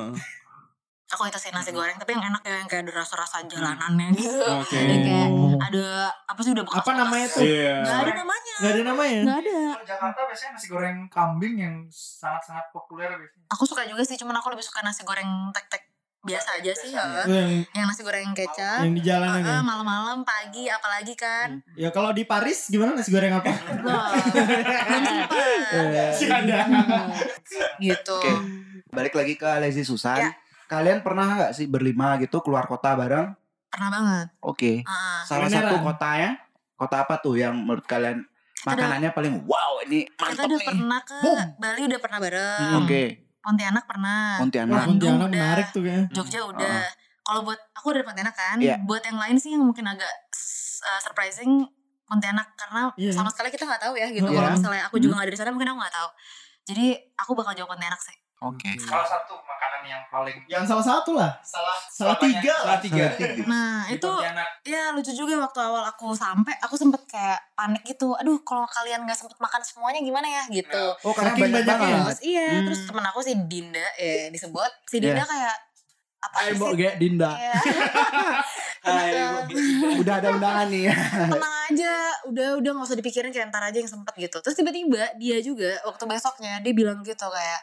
[1.14, 4.42] Aku itu sih nasi goreng tapi yang enak ya yang kayak ada rasa-rasa jalanannya gitu
[4.56, 4.74] Oke.
[4.74, 5.30] Yang kayak
[5.62, 5.86] ada
[6.24, 7.40] apa sih udah bekas Apa namanya tuh?
[7.40, 7.74] Iya.
[7.80, 9.20] nggak ada namanya Gak ada namanya.
[9.20, 13.46] nggak ada Kalau Jakarta biasanya nasi goreng kambing yang sangat-sangat populer biasanya.
[13.48, 15.82] aku suka juga sih cuman aku lebih suka nasi goreng tek-tek
[16.20, 17.04] biasa aja sih ya.
[17.22, 19.54] Yang, yang nasi goreng kecap yang di jalanan ya.
[19.54, 23.52] Ah, malam-malam pagi apalagi kan Ya kalau di Paris gimana nasi goreng apa?
[23.82, 24.08] Wah,
[25.70, 26.42] belum sempat
[27.78, 28.32] gitu Oke.
[28.88, 30.16] Balik lagi ke Lazy Susan.
[30.16, 30.30] Ya.
[30.74, 33.30] Kalian pernah nggak sih berlima gitu keluar kota bareng?
[33.66, 34.72] pernah banget Oke.
[34.82, 35.66] Ah, Salah Kulineran.
[35.66, 36.30] satu kotanya,
[36.74, 38.22] kota apa tuh yang menurut kalian
[38.60, 40.68] makanannya paling wow ini kita mantep udah nih.
[40.68, 41.40] pernah ke Boom.
[41.56, 43.02] Bali udah pernah bareng Hmm, Oke,
[43.36, 44.78] Pontianak pernah Wah, Pontianak.
[44.88, 45.28] Pontianak udah.
[45.28, 46.06] menarik tuh kayaknya.
[46.08, 46.78] Jogja udah
[47.20, 48.76] kalau buat aku dari Pontianak kan Iya.
[48.80, 50.12] buat yang lain sih yang mungkin agak
[50.80, 51.66] uh, surprising
[52.04, 53.10] Pontianak karena Iya.
[53.10, 54.38] sama sekali kita nggak tahu ya gitu Iya.
[54.38, 56.08] kalau misalnya aku juga nggak dari sana mungkin aku nggak tahu
[56.64, 58.14] jadi aku bakal jawab Pontianak sih
[58.45, 58.70] Oke.
[58.76, 61.32] Salah satu makanan yang paling Yang salah satu lah.
[61.40, 62.55] salah Salah tiga.
[62.59, 63.05] Salah tiga.
[63.51, 64.11] nah itu
[64.62, 69.03] ya lucu juga waktu awal aku sampai aku sempet kayak panik gitu aduh kalau kalian
[69.03, 72.05] nggak sempet makan semuanya gimana ya gitu Oh, karena Saking banyak banget.
[72.05, 72.64] terus iya Hmm.
[72.64, 75.57] terus temen aku si Dinda ya disebut si Dinda kayak
[76.20, 77.30] apa Ayo sih Mbok Ge, Dinda.
[77.30, 77.53] Iya.
[78.84, 79.12] Hai,
[79.97, 80.97] Udah ada undangan nih ya.
[81.32, 81.92] tenang aja
[82.26, 85.80] udah udah nggak usah dipikirin kayak ntar aja yang sempet gitu terus tiba-tiba dia juga
[85.82, 87.61] waktu besoknya dia bilang gitu kayak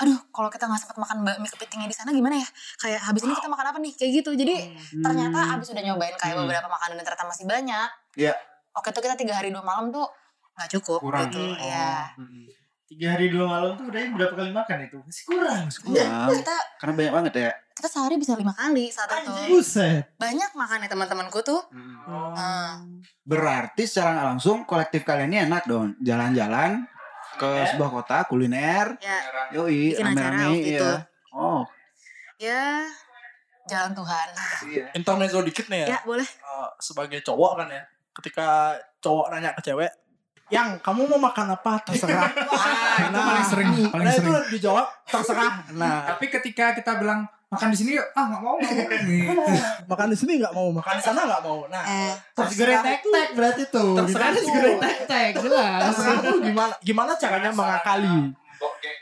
[0.00, 2.48] aduh kalau kita nggak sempet makan bakmi kepitingnya di sana gimana ya
[2.78, 4.54] kayak habis ini kita makan apa nih kayak gitu jadi
[4.96, 6.42] ternyata abis udah nyobain kayak Hmm.
[6.42, 8.32] beberapa makanan dan ternyata masih banyak Iya.
[8.72, 10.08] oke tuh kita tiga hari dua malam tuh
[10.52, 11.28] nggak cukup Kurang.
[11.28, 11.60] gitu Hmm.
[11.60, 11.92] ya
[12.86, 14.98] Tiga hari dua malam tuh udah berapa kali makan itu?
[14.98, 15.62] Masih kurang.
[15.62, 15.94] Masih kurang.
[16.10, 16.26] Kurang.
[16.34, 17.50] kita Karena banyak banget ya.
[17.70, 20.10] kita sehari bisa lima kali saat itu Buset.
[20.18, 21.62] banyak makan ya teman-temanku tuh
[22.02, 22.34] Oh.
[22.34, 22.82] Ah.
[23.22, 25.94] Berarti secara langsung kolektif kalian ini enak dong.
[26.00, 26.82] Jalan-jalan
[27.40, 28.86] ke sebuah kota kuliner.
[28.98, 29.16] ya
[29.50, 30.84] Yoi, Bikin acara rame-rame waktu itu.
[30.86, 30.98] ya.
[31.30, 31.62] Oh,
[32.36, 32.64] ya
[33.64, 34.28] jalan Tuhan
[34.66, 34.86] iya.
[34.92, 35.88] Intermezzo dikit nih ya.
[35.88, 37.82] ya boleh Eh, sebagai cowok kan ya.
[38.12, 38.48] Ketika
[38.98, 39.88] cowok nanya ke cewek,
[40.48, 42.26] yang kamu mau makan apa terserah.
[42.50, 44.28] Ah, itu paling sering, paling nah sering.
[44.28, 45.52] itu dijawab terserah.
[45.72, 49.42] Nah Tapi ketika kita bilang makan di sini yuk, ah nggak mau nggak mau gitu.
[49.90, 51.58] makan di sini nggak mau, makan di sana nggak mau.
[51.66, 53.90] Nah eh Nasi goreng tek-tek berarti tuh.
[53.96, 54.52] Terserah Kita nasi tuh.
[54.54, 55.80] goreng tek-tek jelas.
[55.84, 58.16] terserah tuh gimana gimana caranya mengakali,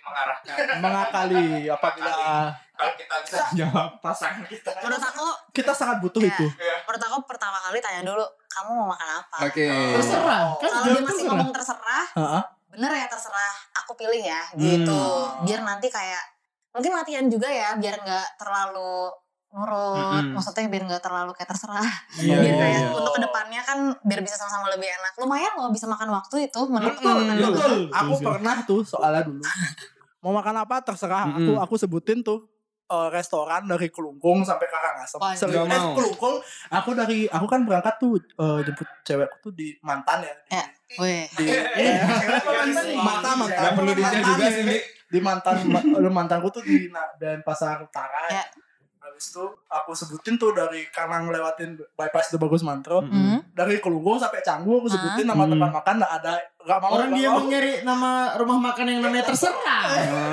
[0.01, 0.55] mengarahkan.
[0.79, 2.15] mengakali apabila
[2.73, 4.71] Kalau kita bisa jawab pasangan kita.
[4.79, 6.31] menurut aku kita sangat butuh Ya.
[6.31, 6.47] itu.
[6.81, 9.67] menurut aku pertama kali tanya dulu kamu mau makan apa Oke.
[9.93, 10.55] Terserah.
[10.57, 11.29] Kan kalau dia masih terserah.
[11.29, 12.43] ngomong terserah Heeh.
[12.71, 15.03] bener ya terserah aku pilih ya gitu
[15.43, 16.23] biar nanti kayak
[16.69, 19.11] mungkin latihan juga ya biar nggak terlalu
[19.49, 20.37] nurut Mm-mm.
[20.37, 21.89] maksudnya biar nggak terlalu kayak terserah
[22.21, 22.89] Iya, biar iya, kayak iya.
[22.93, 26.61] untuk ke depannya kan biar bisa sama-sama lebih enak lumayan loh bisa makan waktu itu
[26.69, 27.57] menurutku Betul, Kan betul.
[27.57, 27.97] bagus.
[27.97, 29.41] Aku pernah tuh soalnya dulu.
[30.23, 31.33] Mau makan apa terserah.
[31.33, 31.65] Aku Mm-mm.
[31.65, 32.45] aku sebutin tuh
[32.85, 35.17] eh, restoran dari Kelungkung sampai Karangasem.
[35.17, 35.95] Nggak eh.
[35.97, 36.37] Kelungkung.
[36.69, 40.35] Aku dari aku kan berangkat tuh eh, jemput cewekku tuh di mantan ya.
[40.53, 40.65] Ya.
[41.01, 41.25] Weh.
[41.33, 41.45] Di
[42.97, 43.65] mata mantan.
[43.65, 44.77] Gak perlu dijah juga sih, Bi.
[44.77, 44.98] Di mantan
[45.65, 48.29] ma- eh, mantanku tuh di dan pasar utara.
[48.29, 48.45] Ya.
[48.99, 53.01] Habis itu aku sebutin tuh dari karena ngelewatin bypass The Bagus Mantro.
[53.01, 53.41] Hmm.
[53.51, 55.33] Dari Kelungkung sampai Canggu aku sebutin Ah.
[55.33, 55.53] nama Hmm.
[55.57, 56.33] tempat makan nggak ada
[56.69, 57.41] nggak mau Orang nggak dia mau.
[57.43, 59.57] nyari nama rumah makan yang namanya terserah.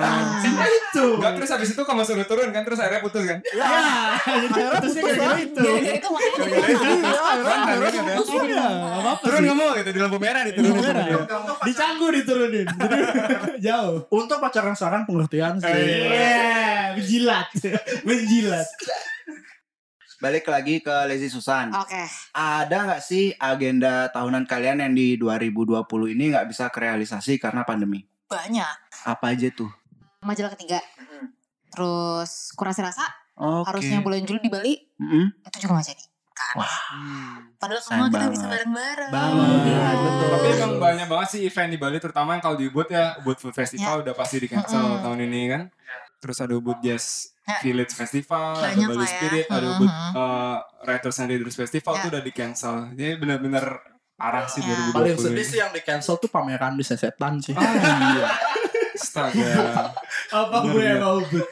[0.03, 0.43] Ah.
[0.43, 1.15] Itu.
[1.15, 3.39] Enggak terus habis itu kamu suruh turun kan terus akhirnya putus kan?
[3.47, 3.71] Ya,
[4.19, 5.61] jadi putusnya gara-gara itu.
[5.61, 7.07] Gara-gara itu makanya Gara-gara itu.
[7.07, 8.13] Mantan kan Iya, katanya.
[8.45, 10.95] Iya, nggak apa-apa Turun kamu gitu di lampu merah diturunin.
[11.61, 12.67] Di Canggu diturunin.
[12.67, 12.99] Jadi
[13.67, 13.97] jauh.
[14.09, 15.71] Untuk pacaran sekarang pengertian sih.
[15.71, 17.47] Iya, menjilat.
[18.03, 18.67] Menjilat.
[20.17, 21.69] Balik lagi ke Lazy Susan.
[21.69, 27.61] oke Ada nggak sih agenda tahunan kalian yang di 2020 ini nggak bisa kerealisasi karena
[27.61, 28.03] pandemi?
[28.25, 29.69] banyak Apa aja tuh?
[30.19, 30.81] majalah ketiga
[31.67, 33.05] terus kurasi rasa
[33.35, 33.69] Oke.
[33.69, 35.29] harusnya bulan Juli di Bali Mm-mm.
[35.43, 36.55] itu juga gak jadi kan
[37.55, 38.33] padahal Sayang semua kita banget.
[38.33, 39.89] bisa bareng-bareng Banget, Iya.
[39.93, 40.27] betul.
[40.27, 43.37] Tapi emang banyak banget sih event di Bali terutama yang kalau di Ubud ya Ubud
[43.37, 45.01] Food Festival udah pasti di cancel Mm-mm.
[45.01, 45.61] tahun ini kan.
[46.17, 47.57] Terus ada Ubud Jazz Ya.
[47.61, 49.13] Village Festival, ada Banyak Bali lah ya.
[49.13, 49.75] Spirit, ada Mm-mm.
[49.77, 52.01] Ubud uh, Writers and Leaders Festival Ya.
[52.01, 52.75] tuh udah di cancel.
[52.91, 53.65] Jadi benar-benar
[54.17, 54.73] arah sih Ya.
[54.89, 57.53] 2020 Paling sedih sih yang di cancel tuh pameran di sesetan sih.
[57.53, 57.69] Ah
[58.17, 58.25] iya.
[58.95, 59.93] Astaga.
[60.33, 61.45] Apa gue yang mau but?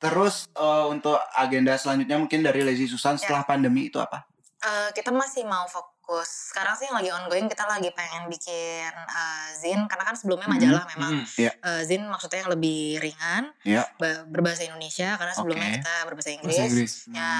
[0.00, 4.24] Terus eh, untuk agenda selanjutnya mungkin dari Lazy Susan setelah pandemi itu apa?
[4.60, 8.90] Eh, kita masih mau fokus fokus sekarang sih yang lagi ongoing kita lagi pengen bikin
[8.90, 11.38] uh, zin karena kan sebelumnya majalah memang Mm-mm.
[11.38, 11.52] Iya.
[11.60, 13.86] Uh, zin maksudnya yang lebih ringan Iya.
[13.94, 15.76] ba- berbahasa Indonesia karena sebelumnya Oke.
[15.78, 16.92] kita berbahasa Inggris, Bahasa Inggris.
[17.08, 17.32] ya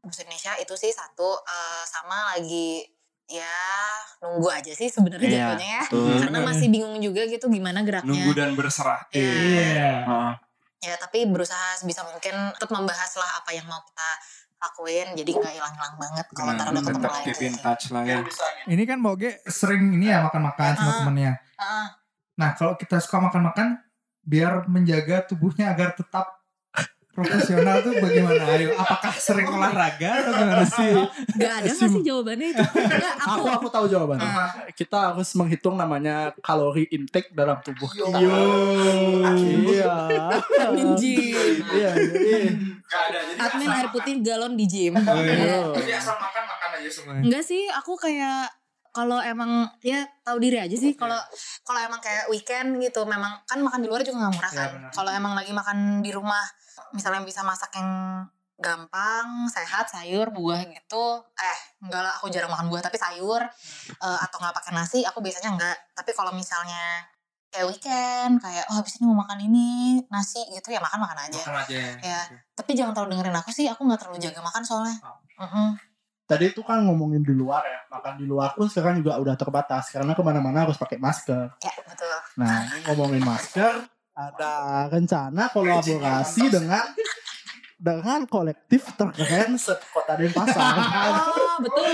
[0.00, 2.86] bahasa Indonesia itu sih satu uh, sama lagi
[3.26, 3.58] ya
[4.20, 6.14] nunggu aja sih sebenarnya Iya, jatuhnya ya Tuh.
[6.22, 9.02] karena masih bingung juga gitu gimana geraknya Nunggu dan berserah.
[9.10, 9.34] Iya.
[9.34, 9.92] Iya.
[10.04, 10.32] Heeh.
[10.80, 14.10] ya tapi berusaha sebisa mungkin tetap membahas lah apa yang mau kita
[14.60, 18.02] lakuin jadi nggak hilang-hilang banget kalau ntar udah ketemu tetap lagi keep in touch lah
[18.04, 18.18] ya.
[18.66, 20.96] Ini kan Boge sering ini ya makan-makan sama Ah.
[21.00, 21.32] temennya.
[21.56, 21.88] Ah,
[22.36, 23.76] Nah kalau kita suka makan-makan,
[24.20, 26.39] biar menjaga tubuhnya agar tetap
[27.20, 28.42] profesional tuh bagaimana?
[28.48, 30.92] Ayo, apakah sering olahraga atau gimana sih?
[31.36, 34.24] nggak ada nggak Sim- sih jawabannya itu Nggak, aku Aku aku tahu jawabannya.
[34.24, 34.48] Ah.
[34.72, 37.88] Kita harus menghitung namanya kalori intake dalam tubuh.
[37.92, 38.08] Yo.
[39.70, 39.94] Iya.
[40.64, 41.56] Admin gym.
[41.70, 41.90] Iya.
[41.94, 42.40] iya.
[43.38, 45.70] admin air putih galon di gym Iya.
[45.76, 47.22] Jadi asal makan makan aja semuanya.
[47.22, 48.50] Enggak sih, aku kayak
[48.90, 49.48] kalau emang
[49.80, 51.16] ya tahu diri aja sih kalau
[51.62, 54.68] kalau emang kayak weekend gitu memang kan makan di luar juga nggak murah Ya, kan
[54.74, 54.90] benar.
[54.92, 56.42] kalau emang lagi makan di rumah
[56.90, 57.90] misalnya bisa masak yang
[58.56, 63.40] gampang sehat sayur buah gitu eh enggak lah aku jarang makan buah tapi sayur
[63.90, 67.08] eh, atau nggak pakai nasi aku biasanya enggak tapi kalau misalnya
[67.48, 69.68] kayak weekend kayak oh habis ini mau makan ini
[70.06, 71.80] nasi gitu ya makan makan aja Makan aja.
[71.98, 72.20] ya
[72.52, 75.18] tapi jangan terlalu dengerin aku sih aku nggak terlalu jaga makan soalnya Oh.
[75.40, 75.68] Mm-mm.
[76.30, 79.90] Tadi itu kan ngomongin di luar ya, makan di luar pun sekarang juga udah terbatas
[79.90, 81.50] karena ke mana-mana harus pakai masker.
[81.58, 82.06] ya betul
[82.38, 84.52] Nah, ini ngomongin masker, ada
[84.86, 86.86] rencana kolaborasi dengan
[87.74, 90.74] dengan kolektif terkeren sekota Denpasar.
[91.26, 91.90] Oh betul.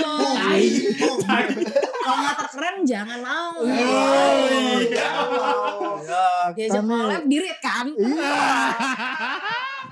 [1.97, 3.57] Kalau nggak terkeren jangan mau.
[3.63, 3.73] ya,
[6.47, 7.85] Diajak kita nih- collab dirit kan?
[7.89, 8.35] Iya.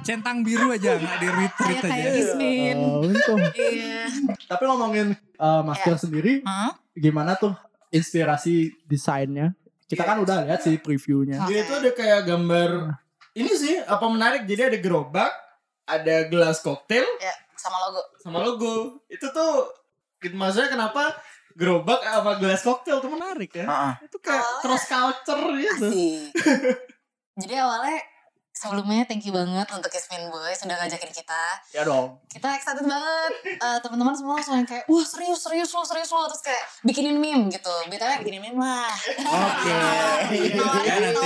[0.06, 2.10] Centang biru aja nggak di retweet Kayak kayak aja.
[2.14, 2.78] Gismin.
[2.78, 3.39] Oh, untung.
[3.51, 4.06] Iya.
[4.45, 6.72] Tapi ngomongin uh, masker sendiri, Hmm?
[6.93, 7.58] gimana tuh
[7.89, 9.58] inspirasi desainnya?
[9.84, 11.45] Kita kan udah lihat sih previewnya.
[11.45, 12.70] Dia itu ada kayak gambar
[13.34, 15.30] ini sih apa menarik jadi ada gerobak,
[15.84, 18.01] ada gelas koktail Ya sama logo.
[18.20, 18.76] sama logo.
[19.08, 19.70] Itu tuh
[20.18, 21.14] gitu maksudnya kenapa
[21.51, 23.66] gerobak apa gelas koktail tuh menarik ya.
[23.66, 23.93] Heeh.
[24.06, 25.86] Itu kayak Awalnya- cross culture gitu.
[25.86, 26.30] Asik.
[27.41, 27.99] Jadi awalnya
[28.56, 31.43] sebelumnya thank you banget untuk Kismin Boy sudah ngajakin kita.
[31.76, 32.24] Ya dong.
[32.32, 33.32] Kita excited banget.
[33.43, 37.20] Eh, teman-teman semua langsung yang kayak wah serius serius lo serius lo terus kayak bikinin
[37.20, 37.76] meme gitu.
[37.91, 38.95] BTW bikinin meme lah.
[39.28, 39.76] Oke.
[40.88, 41.20] Ya, nanti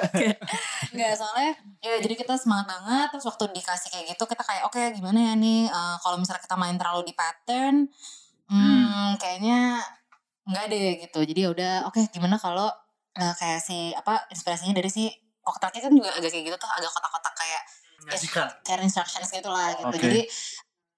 [0.00, 0.28] Oke.
[0.96, 1.52] Nggak soalnya
[1.84, 5.32] ya jadi kita semangat banget terus waktu dikasih kayak gitu kita kayak oke gimana ya
[5.36, 7.84] nih eh, kalau misalnya kita main terlalu di pattern
[8.48, 9.82] hmm, kayaknya
[10.46, 12.70] nggak deh gitu jadi ya udah oke gimana kalau
[13.16, 15.08] eh, kayak si apa inspirasinya dari si
[15.40, 17.62] koktelnya kan juga agak kayak gitu tuh agak kotak-kotak kayak
[18.02, 18.46] Menyajikan.
[18.66, 19.88] kayak instructions gitu lah gitu.
[19.88, 19.98] Oke.
[20.02, 20.20] jadi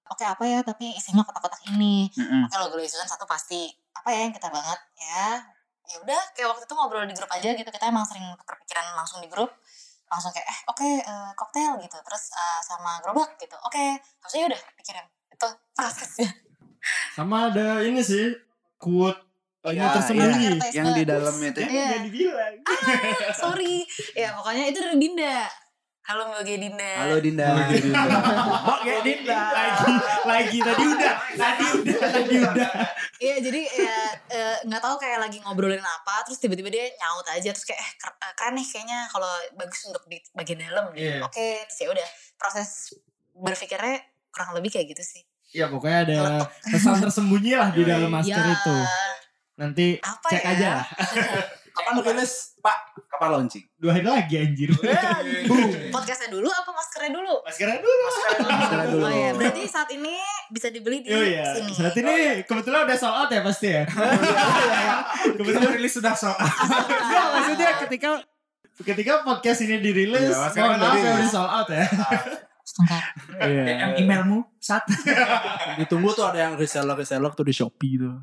[0.09, 2.09] oke apa ya tapi isinya kotak-kotak ini.
[2.17, 2.49] Mm-mm.
[2.49, 5.41] oke logo Susan satu pasti apa ya yang kita banget ya?
[5.89, 9.21] Ya udah kayak waktu itu ngobrol di grup aja gitu kita emang sering kepikiran langsung
[9.21, 9.49] di grup.
[10.09, 11.97] Langsung kayak eh oke eh, koktail gitu.
[12.01, 13.53] Terus eh, sama gerobak gitu.
[13.63, 15.05] Oke harusnya udah pikirin.
[15.29, 16.29] Itu prosesnya
[17.13, 18.33] Sama ada ini sih
[18.81, 19.28] quote
[19.71, 20.47] Ya, tersembunyi.
[20.49, 20.71] iya.
[20.73, 21.59] Yang di dalamnya itu.
[21.59, 21.67] ya.
[21.67, 21.83] Iya.
[21.85, 22.53] Nggak dibilang.
[23.35, 23.75] sorry
[24.13, 25.37] ya pokoknya itu dari Dinda
[26.01, 27.47] halo Mbak Dinda Halo Dinda.
[27.53, 29.37] Mbak kayak Dinda.
[29.53, 29.93] lagi
[30.25, 32.69] lagi tadi udah tadi udah tadi udah
[33.19, 33.97] Iya jadi ya
[34.31, 37.89] eh, nggak tahu kayak lagi ngobrolin apa terus tiba-tiba dia nyaut aja terus kayak eh
[37.99, 41.03] eh, keren nih kayaknya kalau bagus untuk di bagian dalam gitu.
[41.03, 41.21] Iya.
[41.21, 42.07] Oke terus ya udah
[42.39, 42.69] proses
[43.35, 43.95] berpikirnya
[44.31, 45.21] kurang lebih kayak gitu sih.
[45.49, 46.19] ya pokoknya ada
[46.63, 48.75] pesan tersembunyi lah di dalam masker Ya, itu
[49.59, 50.49] nanti Apa cek ya?
[50.49, 50.85] aja lah
[51.69, 52.77] Kapan rilis Pak?
[53.09, 53.63] Kapan launching?
[53.75, 54.71] dua hari lagi anjir
[55.93, 57.33] Podcastnya dulu apa maskernya dulu?
[57.41, 58.03] maskernya dulu
[58.41, 59.03] Maskernya dulu.
[59.03, 60.15] Oh iya berarti saat ini
[60.49, 61.71] bisa dibeli di Oh iya, sini.
[61.71, 63.83] saat ini kebetulan udah sold out ya pasti ya.
[65.37, 66.47] kebetulan rilis sudah sold out.
[66.49, 68.09] Enggak, maksudnya ketika
[68.81, 71.85] ketika podcast ini dirilis, Iya, mohon maaf ya udah sold out ya.
[73.39, 73.63] Iya.
[73.65, 74.87] DM emailmu saat
[75.79, 78.15] Ditunggu tuh ada yang reseller-reseller tuh di Shopee tuh.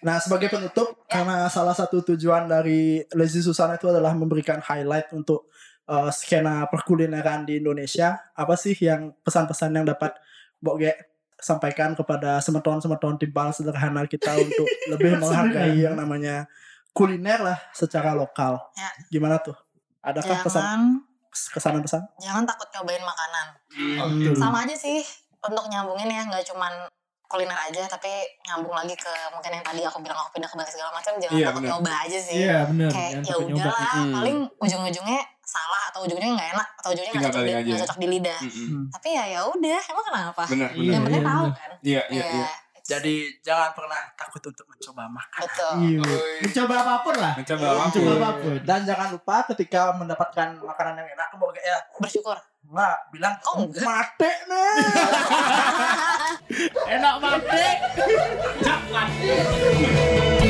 [0.00, 5.52] Nah sebagai penutup karena salah satu tujuan dari Lazy Susana itu adalah memberikan highlight untuk
[5.84, 8.16] uh, skena perkulineran di Indonesia.
[8.32, 10.16] Apa sih yang pesan-pesan yang dapat
[10.60, 10.92] Boge
[11.40, 16.48] sampaikan kepada semeton-semeton timbal sederhana kita untuk lebih menghargai yang namanya
[16.92, 18.60] kuliner lah secara lokal.
[18.76, 18.90] Ya.
[19.08, 19.56] Gimana tuh?
[20.00, 22.02] Adakah pesan Jangan kesanan-pesan?
[22.18, 23.46] jangan takut cobain makanan.
[23.70, 24.34] Hmm.
[24.34, 24.98] sama aja sih
[25.40, 26.72] untuk nyambungin ya nggak cuman
[27.24, 28.10] kuliner aja tapi
[28.42, 31.30] nyambung lagi ke mungkin yang tadi aku bilang aku pindah ke Bali segala macam jangan
[31.32, 31.70] Iya, takut benar.
[31.72, 32.90] nyoba aja sih Iya benar.
[32.90, 34.12] kayak ya udahlah Mm.
[34.12, 38.40] paling ujung-ujungnya salah atau ujungnya nggak enak atau ujungnya nggak cocok, di, cocok di lidah
[38.40, 38.82] Mm-mm.
[38.90, 42.02] tapi ya ya udah emang kenapa Benar, Iya, yang penting iya, tahu kan Iya, iya,
[42.10, 42.48] Iya, iya.
[42.82, 45.40] Jadi jangan pernah takut untuk mencoba makan.
[45.42, 46.00] betul Iya.
[46.40, 47.32] Mencoba apa pun lah.
[47.34, 48.22] Mencoba Mencoba apa pun.
[48.22, 48.58] apa pun.
[48.62, 53.82] Dan jangan lupa ketika mendapatkan makanan yang enak, kamu ya bersyukur nggak bilang Oh, enggak.
[53.82, 54.74] mate nih.
[56.94, 57.78] Enak banget.